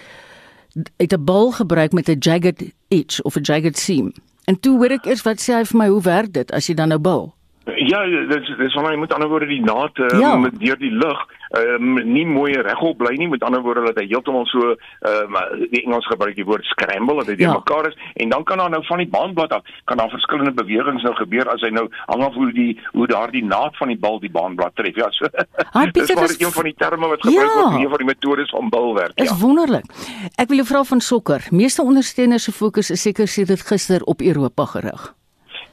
[0.96, 4.14] het 'n bal gebruik met 'n jagged edge of 'n jagged seam.
[4.48, 6.74] En toe hoor ek eers wat sê hy vir my hoe werk dit as jy
[6.74, 7.35] dan nou bal?
[7.74, 10.36] Ja, dit dis van hy met ander woorde die naad um, ja.
[10.38, 11.22] met deur die lug
[11.58, 13.26] um, nie mooi regop bly nie.
[13.28, 14.76] Met ander woorde dat hy heeltemal so
[15.10, 15.38] um,
[15.72, 17.56] die Engels gebruik die woord scramble dat dit ja.
[17.58, 17.98] mekaar is.
[18.22, 21.50] En dan kan daar nou van die baanblad af kan daar verskillende bewegings nou gebeur
[21.50, 24.78] as hy nou hang af hoe die hoe daardie naad van die bal die baanblad
[24.78, 25.02] tref.
[25.02, 25.26] Ja so
[25.74, 27.60] ah, Dis maar een van die terme wat gebruik ja.
[27.60, 29.26] word een van die metodes van bilwerk ja.
[29.26, 29.90] Is wonderlik.
[30.38, 31.50] Ek wil jou vra van sokker.
[31.50, 35.14] Meeste ondersteuners se fokus is seker sê dit gister op Europa gerig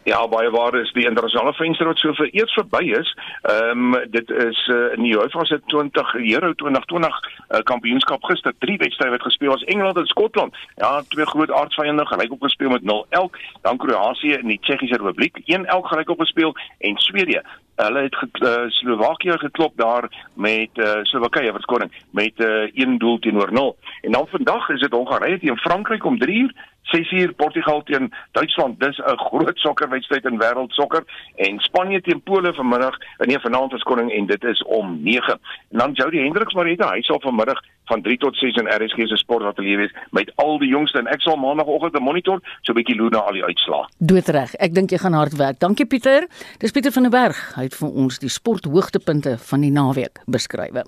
[0.03, 3.11] Ja, baie waar is die internasionale venster wat so vir eers verby is.
[3.41, 8.23] Ehm um, dit is uh, in die UEFA se 20 Euro 2020 uh, eh, kampioenskap
[8.23, 10.55] gister drie wedstryde wat gespeel was Engeland en Skotland.
[10.75, 13.39] Ja, twee groot aardsvyande gelyk op gespeel met 0 elk.
[13.61, 17.43] Dan Kroasie en die Tsjechiese Republiek 1 elk gelyk op gespeel en Swede
[17.75, 22.99] Hulle het ge, eh, uh, Slowakië geklop daar met uh, Slowakye verskoning met 1 uh,
[22.99, 23.77] doel teenoor 0.
[24.01, 26.51] En dan vandag is dit Hongarye teen Frankryk om 3uur
[26.83, 28.79] 6uur Portugal teen Duitsland.
[28.79, 31.03] Dis 'n groot sokkerwedstryd in wêreldsokker
[31.35, 35.39] en Spanje teen Pole vanmiddag, nee vanaand as koning en dit is om 9.
[35.71, 39.17] En dan Jody Hendriks Marita, hy sal vanmiddag van 3 tot 6 in RSG se
[39.17, 43.11] sportatelier wees met al die jongste en ek sal maandagooggend monitor so 'n bietjie loer
[43.11, 43.85] na al die uitslae.
[43.97, 44.55] Doodreg.
[44.55, 45.59] Ek dink jy gaan hard werk.
[45.59, 46.27] Dankie Pieter.
[46.59, 47.55] Dis Pieter van der Berg.
[47.55, 50.83] Hy het vir ons die sporthoogtepunte van die naweek beskryf.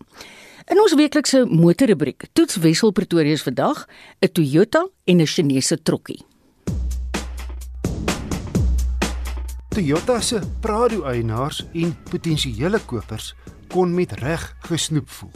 [0.66, 3.86] In ons weeklikse motorrubriek toets Wessel Pretoria se vandag
[4.20, 6.26] 'n Toyota en 'n Chinese trokkie.
[9.70, 13.36] Toyota se Prado eienaars en potensiële kopers
[13.68, 15.32] kon met reg gesnoep voel.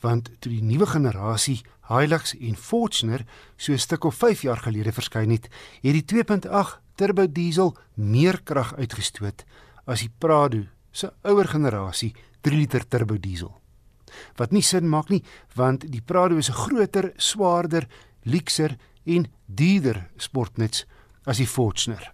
[0.00, 3.24] Want toe die nuwe generasie Hilux en Fortuner
[3.56, 5.48] so 'n stuk of 5 jaar gelede verskyn het,
[5.82, 9.44] het die 2.8 turbo diesel meer krag uitgestoot
[9.84, 13.63] as die Prado se ouer generasie 3 liter turbo diesel.
[14.36, 15.22] Wat nie sin maak nie,
[15.54, 17.86] want die Prado is 'n groter, swaarder,
[18.22, 20.84] luukser en duurder sportnuts
[21.24, 22.12] as die Fortuner.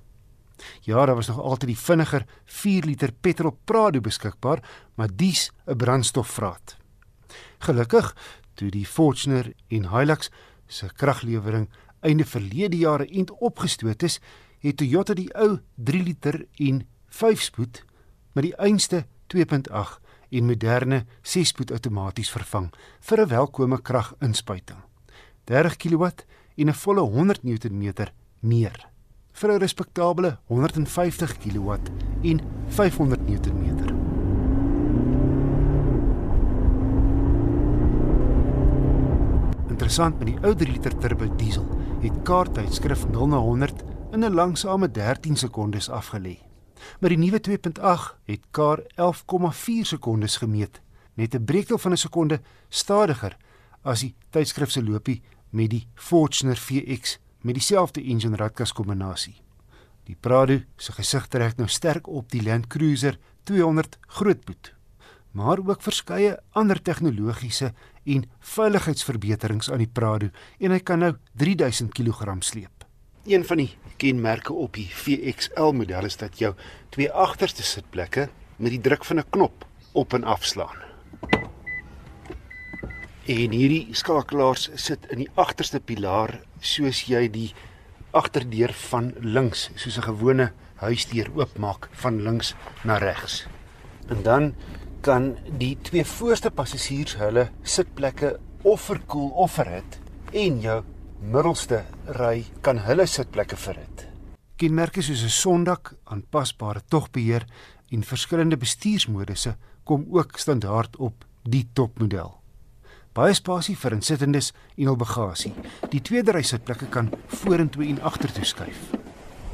[0.81, 4.63] Ja, daar was nog altyd die vinniger 4 liter petrol Prado beskikbaar,
[4.95, 6.77] maar dis 'n brandstofvraat.
[7.59, 8.17] Gelukkig,
[8.55, 10.31] toe die Fortuner en Hilux
[10.67, 11.69] se kraglewering
[12.01, 14.21] einde verlede jare end opgestoot is,
[14.59, 17.85] het Toyota die ou 3 liter en 5 spoed
[18.33, 20.01] met die einste 2.8
[20.31, 22.71] en moderne 6-spoed outomaties vervang
[23.01, 24.83] vir 'n welkome kraginspuiting.
[25.45, 26.05] 30 kW
[26.57, 27.93] en 'n volle 100 Nm
[28.41, 28.89] meer
[29.33, 31.71] vir 'n respekteerbare 150 kW
[32.23, 33.99] en 500 Nm.
[39.69, 41.67] Interessant met die ou 3 liter turbo diesel
[42.01, 46.50] het kaarttydskrif 0 na 100 in 'n langsame 13 sekondes afgelê.
[47.01, 50.81] Maar die nuwe 2.8 het kar 11,4 sekondes gemeet,
[51.15, 53.37] net 'n breekdeel van 'n sekonde stadiger
[53.83, 59.41] as die tydskrif se loopie met die Fortuner VX met dieselfde engine ratkas kombinasie.
[60.05, 64.75] Die Prado se gesig trek nou sterk op die Land Cruiser 200 grootboet,
[65.33, 67.73] maar ook verskeie ander tegnologiese
[68.05, 72.90] en veiligheidsverbeterings aan die Prado en hy kan nou 3000 kg sleep.
[73.25, 76.55] Een van die kenmerke op die VXL model is dat jou
[76.89, 80.77] twee agterste sitplekke met die druk van 'n knop op en afslaan.
[83.27, 87.53] En hierdie skakelaars sit in die agterste pilaar soos jy die
[88.11, 92.55] agterdeur van links soos 'n gewone huisdeur oopmaak van links
[92.85, 93.47] na regs.
[94.09, 94.55] En dan
[95.01, 99.99] kan die twee voorste passasiers hulle sitplekke of verkoel of verhit
[100.33, 100.85] en jou
[101.21, 101.85] middelste
[102.19, 104.07] ry kan hulle sitplekke verhit.
[104.57, 107.47] Kenmerke soos 'n sondak, aanpasbare togbeheer
[107.91, 112.41] en verskillende bestuursmodusse kom ook standaard op die topmodel
[113.17, 115.53] baie spasie vir insittendes en hul bagasie.
[115.91, 117.11] Die tweede ry sitplekke kan
[117.41, 118.79] vorentoe en agtertoe skuif.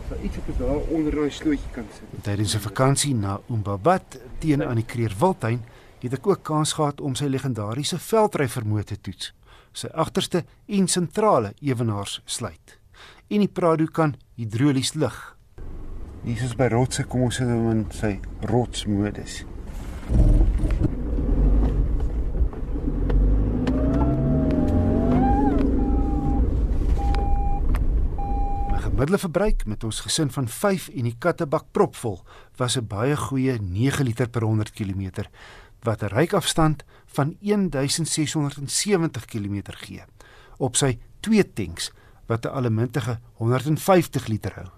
[0.07, 2.23] Daar iets op daar onder daai slootjie kan sit.
[2.23, 5.65] Tydens 'n vakansie na Umbabat teen aan die Kreerwiltuin
[6.01, 9.33] het ek ook kans gehad om sy legendariese veldry vermoë te toets.
[9.77, 12.79] Sy agterste en sentrale ewenaars sluit.
[13.29, 15.19] En die Prado kan hidrolies lig.
[16.25, 18.15] Is by rotse kom ons sit hom in sy
[18.49, 19.43] rotsmodus.
[28.97, 32.17] Middelverbruik met ons gesin van 5 en die kattebak propvol
[32.57, 35.29] was 'n baie goeie 9 liter per 100 km
[35.83, 36.85] wat 'n ryk-afstand
[37.17, 40.05] van 1670 km gee
[40.57, 41.91] op sy twee tanks
[42.27, 44.71] wat 'n allemintige 150 liter hou.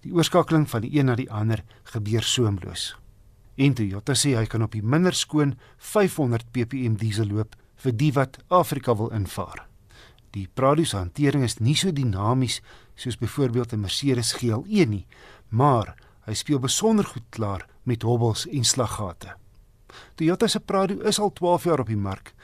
[0.00, 2.96] Die oorskakeling van die een na die ander gebeur soemloos.
[3.56, 8.12] En Toyota sê hy kan op die minder skoon 500 ppm diesel loop vir die
[8.12, 9.66] wat Afrika wil invaar.
[10.30, 12.60] Die Prado se hantering is nie so dinamies
[12.94, 15.06] soos byvoorbeeld 'n Mercedes GLE nie,
[15.48, 15.96] maar
[16.26, 19.36] hy speel besonder goed klaar met hobbels en slaggate.
[20.14, 22.34] Toyota se Prado is al 12 jaar op die mark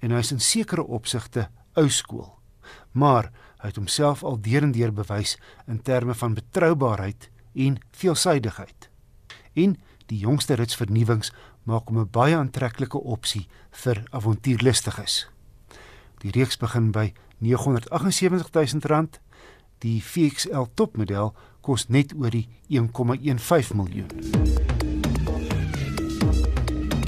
[0.00, 1.48] en hy is in sekere opsigte
[1.78, 2.28] ou skool.
[2.92, 3.30] Maar
[3.62, 5.36] hy het homself al deurendeur bewys
[5.66, 8.88] in terme van betroubaarheid en veelsidigheid.
[9.54, 9.76] En
[10.10, 11.32] die jongste ritsvernuwings
[11.62, 15.28] maak hom 'n baie aantreklike opsie vir avontuurlustiges.
[16.22, 19.08] Die reeks begin by R978 000.
[19.78, 24.81] Die VXL topmodel kos net oor die 1,15 miljoen.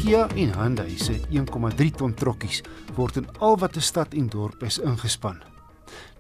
[0.05, 2.59] Kia en Hyundai se 1,3 ton trokkies
[2.93, 5.41] word in al wat 'n stad en dorp is ingespan.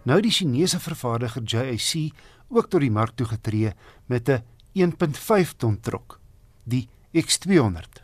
[0.04, 2.14] Nou die Chinese vervaardiger JAC
[2.48, 3.74] ook tot die mark toe getree
[4.06, 6.18] met 'n 1.5 ton trok,
[6.64, 8.02] die X200.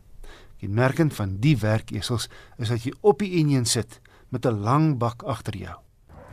[0.59, 2.29] Kenmerkend van die werkesels
[2.59, 5.79] is dat jy op die enjin sit met 'n lang bak agter jou.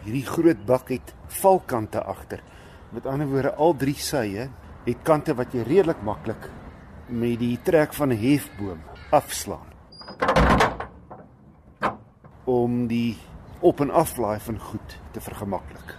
[0.04, 2.44] Hierdie groot bak het valkante agter.
[2.92, 4.50] Met ander woorde, al drie sye
[4.86, 6.52] het kante wat jy redelik maklik
[7.08, 9.68] met die trek van 'n hefboom afslaan.
[12.44, 13.18] Om die
[13.60, 15.96] op en aflaai van goed te vergemaklik.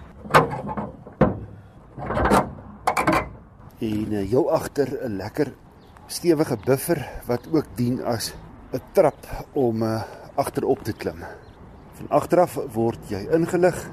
[3.78, 5.54] En uh, heel agter 'n lekker
[6.06, 8.34] stewige buffer wat ook dien as
[8.72, 10.02] 'n trap om uh,
[10.34, 11.24] agterop te klim.
[11.92, 13.90] Van agteraf word jy ingelig.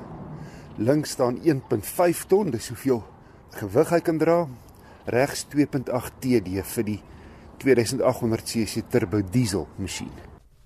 [0.75, 3.03] Links staan 1.5 ton, dis hoeveel
[3.49, 4.47] gewig hy kan dra.
[5.05, 7.01] regs 2.8 TD vir die
[7.63, 10.11] 2800cc turbo diesel masjien.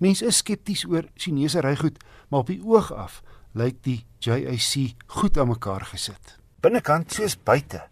[0.00, 3.22] Mense is skepties oor Chinese rygoed, maar op die oog af
[3.52, 6.36] lyk die JAC goed aan mekaar gesit.
[6.60, 7.82] Binnekant soos buite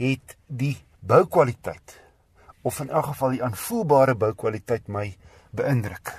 [0.00, 1.98] het die boukwaliteit
[2.62, 5.06] of in elk geval die aanvoelbare boukwaliteit my
[5.56, 6.12] beïndruk.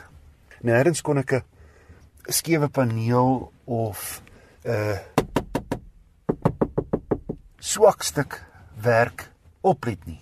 [0.65, 1.43] Nêrens kon ek 'n
[2.34, 4.21] skewe paneel of
[4.65, 4.99] 'n
[7.59, 8.43] swak stuk
[8.82, 10.21] werk oplet nie.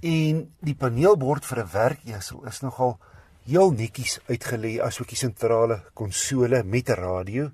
[0.00, 2.98] En die paneelbord vir 'n werkesel is nogal
[3.46, 7.50] heel netjies uitgelê asook die sentrale konsole met 'n radio.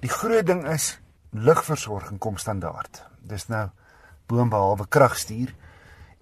[0.00, 1.00] Die groot ding is
[1.30, 3.02] lugversorging kom standaard.
[3.22, 3.70] Dis nou
[4.26, 5.54] boonbehalwe kragstuur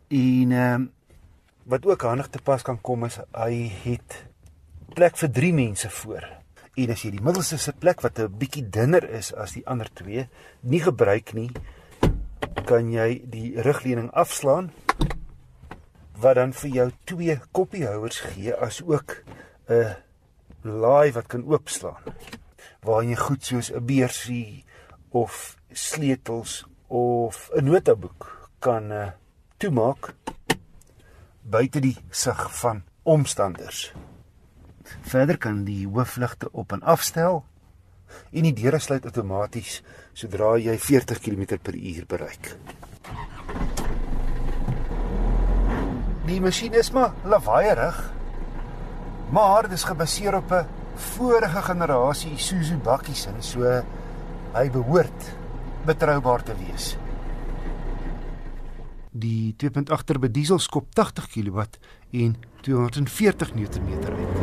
[0.09, 0.88] en ehm uh,
[1.64, 4.24] wat ook handig te pas kan kom is hy het
[4.94, 6.24] plek vir 3 mense voor.
[6.74, 9.88] En as jy die middelste se plek wat 'n bietjie dunner is as die ander
[9.92, 10.28] twee
[10.61, 11.50] nie gebruik nie,
[12.64, 14.70] kan jy die rugleuning afslaan
[16.20, 19.22] wat dan vir jou twee koppiehouers gee as ook
[19.68, 19.94] 'n
[20.62, 22.02] laai wat kan oopslaan
[22.82, 24.64] waar jy goed soos 'n beursie
[25.10, 29.10] of sleutels of 'n notaboek kan uh,
[29.56, 30.14] toemaak
[31.42, 33.92] buite die sig van omstanders.
[35.00, 37.44] Verder kan die hoofligte op en afstel
[38.32, 42.56] en die deure sluit outomaties sodra jy 40 km/h bereik.
[46.29, 47.97] Die masjien is maar lawaaierig.
[49.33, 53.61] Maar dit is gebaseer op 'n vorige generasie Isuzu bakkies en so
[54.53, 55.37] hy behoort
[55.85, 56.97] betroubaar te wees.
[59.11, 61.61] Die 2.8 turbo diesel skop 80 kW
[62.11, 64.39] en 240 Nm uit.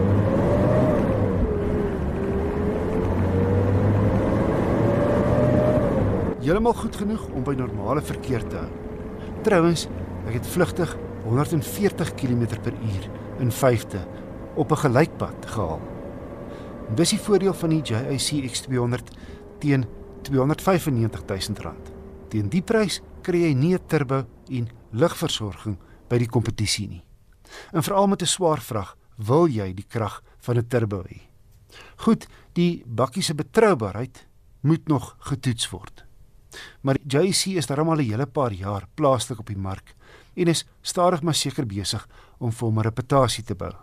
[6.42, 8.70] Heeltemal goed genoeg om by normale verkeer te hou.
[9.42, 9.88] Trouwens,
[10.28, 13.10] ek het vlugtig 140 km/h
[13.40, 14.08] in vyfde
[14.56, 15.82] op 'n gelykpad gehaal.
[16.96, 19.10] Dis die voordeel van die JIC X200
[19.60, 19.86] teen
[20.24, 21.74] R295 000.
[22.30, 27.04] Teen die prys kry jy nie 'n turbo en lugversorging by die kompetisie nie.
[27.74, 31.22] En veral met 'n swaar vrag wil jy die krag van 'n turbo hê.
[31.96, 34.28] Goed, die bakkie se betroubaarheid
[34.62, 36.06] moet nog getoets word.
[36.82, 39.96] Maar JIC is darmal 'n hele paar jaar plaaslik op die mark
[40.36, 42.08] en is stadig maar seker besig
[42.38, 43.74] om vir hom 'n reputasie te bou.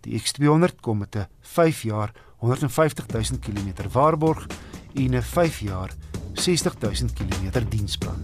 [0.00, 4.46] Die X200 kom met 'n 5 jaar 150 000 km waarborg
[4.94, 5.90] en 'n 5 jaar
[6.32, 8.22] 60 000 km diensplan.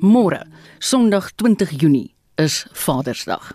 [0.00, 0.46] Môre,
[0.78, 3.52] Sondag 20 Junie, is Vadersdag.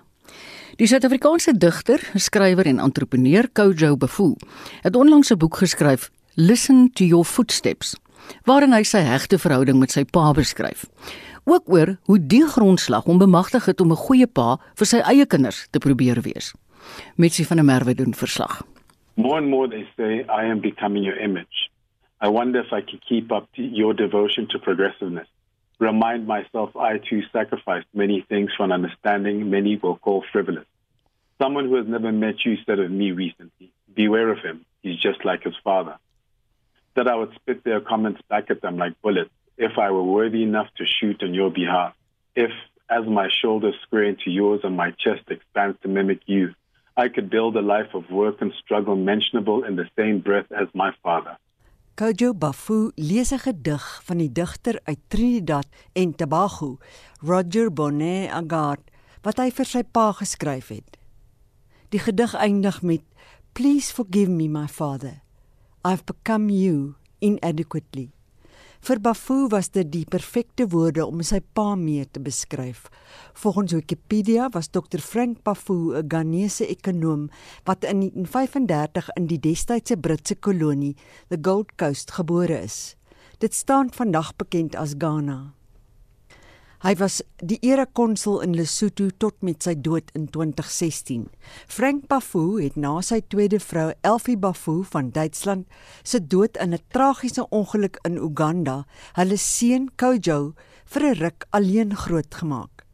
[0.76, 4.36] Die Suid-Afrikaanse digter, skrywer en entrepreneur Kojo Bafu
[4.82, 7.96] het onlangs 'n boek geskryf, Listen to Your Footsteps
[8.46, 10.86] waarin hy sy hegte verhouding met sy pa beskryf.
[11.46, 15.26] Ook oor hoe die grondslag hom bemagtig het om 'n goeie pa vir sy eie
[15.26, 16.54] kinders te probeer wees.
[17.16, 18.64] Mitsi van der Merwe doen verslag.
[19.16, 21.70] More and more they say I am becoming your image.
[22.20, 25.28] I wonder if I can keep up your devotion to progressiveness.
[25.80, 30.66] Remind myself I too sacrificed many things for an understanding many will call frivolous.
[31.42, 35.24] Someone who has never met you said of me recently, beware of him, he's just
[35.24, 35.98] like his father.
[36.98, 40.44] That I would spit their comments back at them like bullets if I were worthy
[40.44, 41.94] enough to shoot on your behalf.
[42.36, 42.52] If,
[42.90, 46.54] as my shoulders square into yours and my chest expands to mimic you,
[46.98, 50.68] I could build a life of work and struggle mentionable in the same breath as
[50.74, 51.38] my father.
[51.98, 56.78] Kojo Bafu lees 'n gedig van die digter uit Trinidad en Tobago,
[57.22, 58.82] Roger Bonnet Agard,
[59.22, 60.98] wat hy vir sy pa geskryf het.
[61.90, 63.02] Die gedig eindig met
[63.54, 65.27] Please forgive me my father.
[65.84, 68.12] I've become you inadequately.
[68.82, 72.86] Vir Bafu was dit die perfekte woorde om sy pa mee te beskryf.
[73.34, 77.30] Volgens Wikipedia was Dr Frank Bafu 'n Ghanese ekonom
[77.66, 80.96] wat in 1935 in die destydse Britse kolonie,
[81.30, 82.96] the Gold Coast, gebore is.
[83.40, 85.57] Dit staan vandag bekend as Ghana.
[86.78, 91.24] Hy was die erekonsul in Lesotho tot met sy dood in 2016.
[91.66, 95.66] Frank Bafu het na sy tweede vrou Elfie Bafu van Duitsland
[96.04, 98.86] se dood in 'n tragiese ongeluk in Uganda,
[99.18, 100.54] hulle seun Kojo
[100.86, 102.86] vir 'n ruk alleen grootgemaak.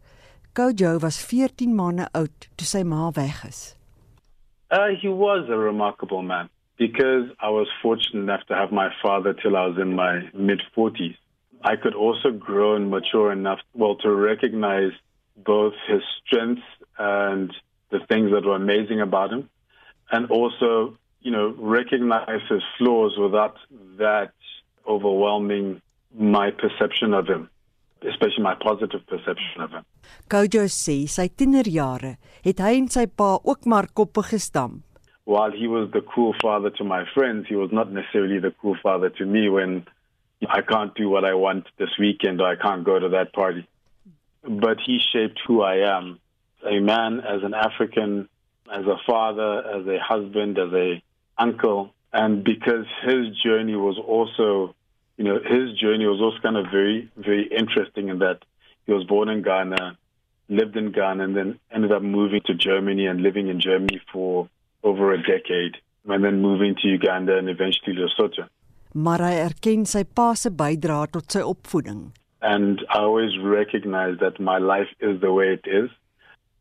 [0.55, 3.75] Kojo was 14 maande oud toe sy ma weg is.
[4.71, 9.33] Uh, he was a remarkable man because I was fortunate enough to have my father
[9.33, 11.17] till I was in my mid 40s.
[11.63, 14.91] I could also grow and mature enough, well, to recognize
[15.37, 16.63] both his strengths
[16.97, 17.53] and
[17.89, 19.49] the things that were amazing about him,
[20.11, 23.55] and also, you know, recognize his flaws without
[23.97, 24.33] that
[24.87, 25.81] overwhelming
[26.13, 27.49] my perception of him,
[28.07, 29.85] especially my positive perception of him.
[30.29, 34.83] Kojo sê sy tienerjare het hy en sy pa ook maar koppe gestamp.
[35.25, 38.75] While he was the cool father to my friends, he was not necessarily the cool
[38.83, 39.85] father to me when
[40.49, 43.67] I can't do what I want this weekend or I can't go to that party.
[44.43, 46.19] But he shaped who I am.
[46.65, 48.29] A man as an African,
[48.71, 51.01] as a father, as a husband, as a
[51.37, 51.93] uncle.
[52.11, 54.75] And because his journey was also,
[55.17, 58.39] you know, his journey was also kind of very, very interesting in that
[58.85, 59.97] he was born in Ghana,
[60.49, 64.49] lived in Ghana, and then ended up moving to Germany and living in Germany for
[64.83, 68.49] over a decade, and then moving to Uganda and eventually Lesotho.
[68.93, 72.11] Maar hy erken sy pa se bydrae tot sy opvoeding.
[72.41, 75.89] And I always recognize that my life is the way it is.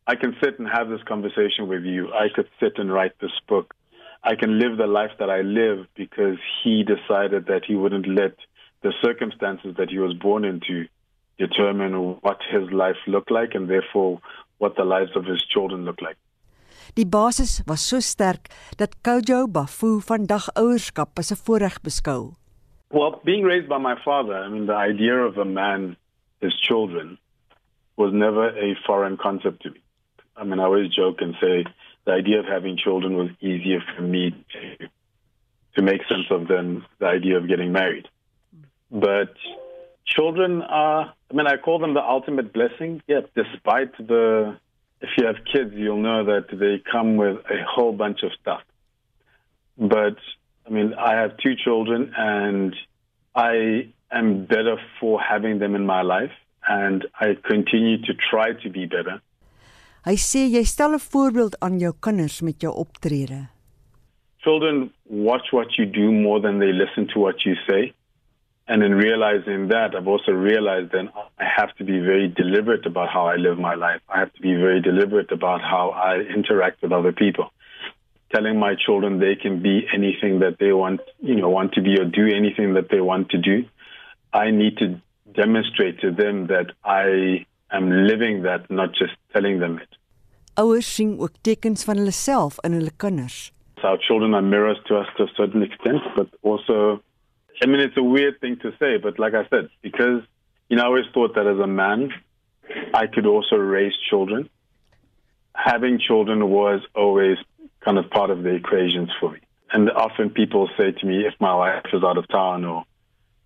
[0.07, 2.11] I can sit and have this conversation with you.
[2.11, 3.75] I could sit and write this book.
[4.23, 8.35] I can live the life that I live because he decided that he wouldn't let
[8.81, 10.87] the circumstances that he was born into
[11.37, 14.21] determine what his life looked like and therefore
[14.57, 16.17] what the lives of his children look like.
[16.95, 22.37] Die basis was so sterk dat Kojo Bafu vandag ouerskap as 'n voorreg beskou.
[22.91, 25.97] Well, being raised by my father, I mean the idea of a man
[26.39, 27.17] his children
[27.95, 29.81] was never a foreign concept to me.
[30.37, 31.65] I mean I always joke and say
[32.05, 34.87] the idea of having children was easier for me to
[35.75, 38.07] to make sense of than the idea of getting married.
[38.91, 39.33] But
[40.05, 43.01] children are I mean I call them the ultimate blessing.
[43.07, 44.59] Yeah, despite the
[45.03, 48.61] if you have kids, you'll know that they come with a whole bunch of stuff.
[49.77, 50.17] But
[50.65, 52.73] I mean, I have two children, and
[53.35, 56.31] I am better for having them in my life,
[56.67, 59.19] and I continue to try to be better.
[60.07, 63.47] Hy sê jy stel 'n voorbeeld aan jou kinders met jou optrede.
[64.43, 67.93] Children watch what you do more than they listen to what you say.
[68.67, 73.09] And in realizing that, I've also realized then I have to be very deliberate about
[73.09, 74.01] how I live my life.
[74.07, 77.51] I have to be very deliberate about how I interact with other people.
[78.33, 81.99] Telling my children they can be anything that they want, you know, want to be
[81.99, 83.65] or do anything that they want to do.
[84.31, 84.99] I need to
[85.33, 89.89] demonstrate to them that I am living that, not just telling them it.
[90.55, 93.51] Ouers sien ook tekens van hulle self in hulle kinders.
[93.83, 97.01] Our children are mirrors to us to a certain extent, but also
[97.61, 100.21] I mean, it's a weird thing to say, but like I said, because,
[100.69, 102.11] you know, I always thought that as a man,
[102.93, 104.49] I could also raise children.
[105.55, 107.37] Having children was always
[107.81, 109.39] kind of part of the equations for me.
[109.71, 112.85] And often people say to me, if my wife is out of town or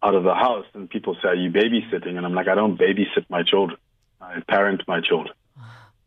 [0.03, 2.17] out of the house, and people say, Are you babysitting?
[2.17, 3.79] And I'm like, I don't babysit my children.
[4.21, 5.35] I parent my children.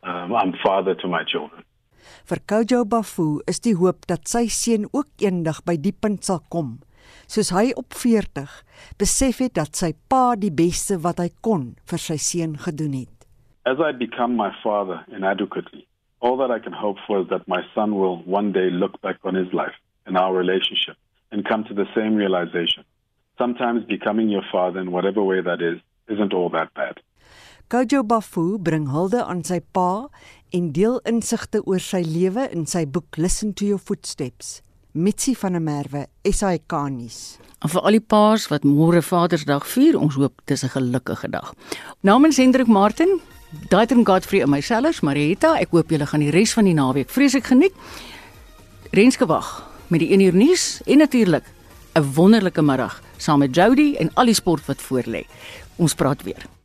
[0.02, 1.64] Um, I'm father to my children.
[2.26, 6.40] Vir Kojo Bafu is die hoop dat sy seun ook eendag by die punt sal
[6.52, 6.78] kom
[7.26, 8.50] soos hy op 40
[8.98, 13.26] besef het dat sy pa die beste wat hy kon vir sy seun gedoen het.
[13.66, 15.86] As I become my father inadequately,
[16.20, 19.18] all that I can hope for is that my son will one day look back
[19.24, 20.96] on his life and our relationship
[21.30, 22.84] and come to the same realization.
[23.38, 27.00] Sometimes becoming your father in whatever way that is isn't all that bad.
[27.70, 30.08] Kojo Bafu bring hulde aan sy pa
[30.50, 34.58] en deel insigte oor sy lewe in sy boek Listen to Your Footsteps.
[34.92, 37.38] Mitsi van der Merwe, SAK nuus.
[37.62, 41.30] En vir al die paas wat môre Vadersdag vier, ons hoop dit is 'n gelukkige
[41.30, 41.54] dag.
[42.00, 43.20] Namens Hendrik Martin,
[43.68, 47.44] Daitrin Godfrey en myself, Marieta, ek hoop julle gaan die res van die naweek vreeslik
[47.44, 47.72] geniet.
[48.90, 51.44] Renske wag met die 1 uur nuus en natuurlik
[51.94, 55.24] 'n wonderlike middag saam met Jody en al die sport wat voorlê.
[55.76, 56.59] Ons praat weer.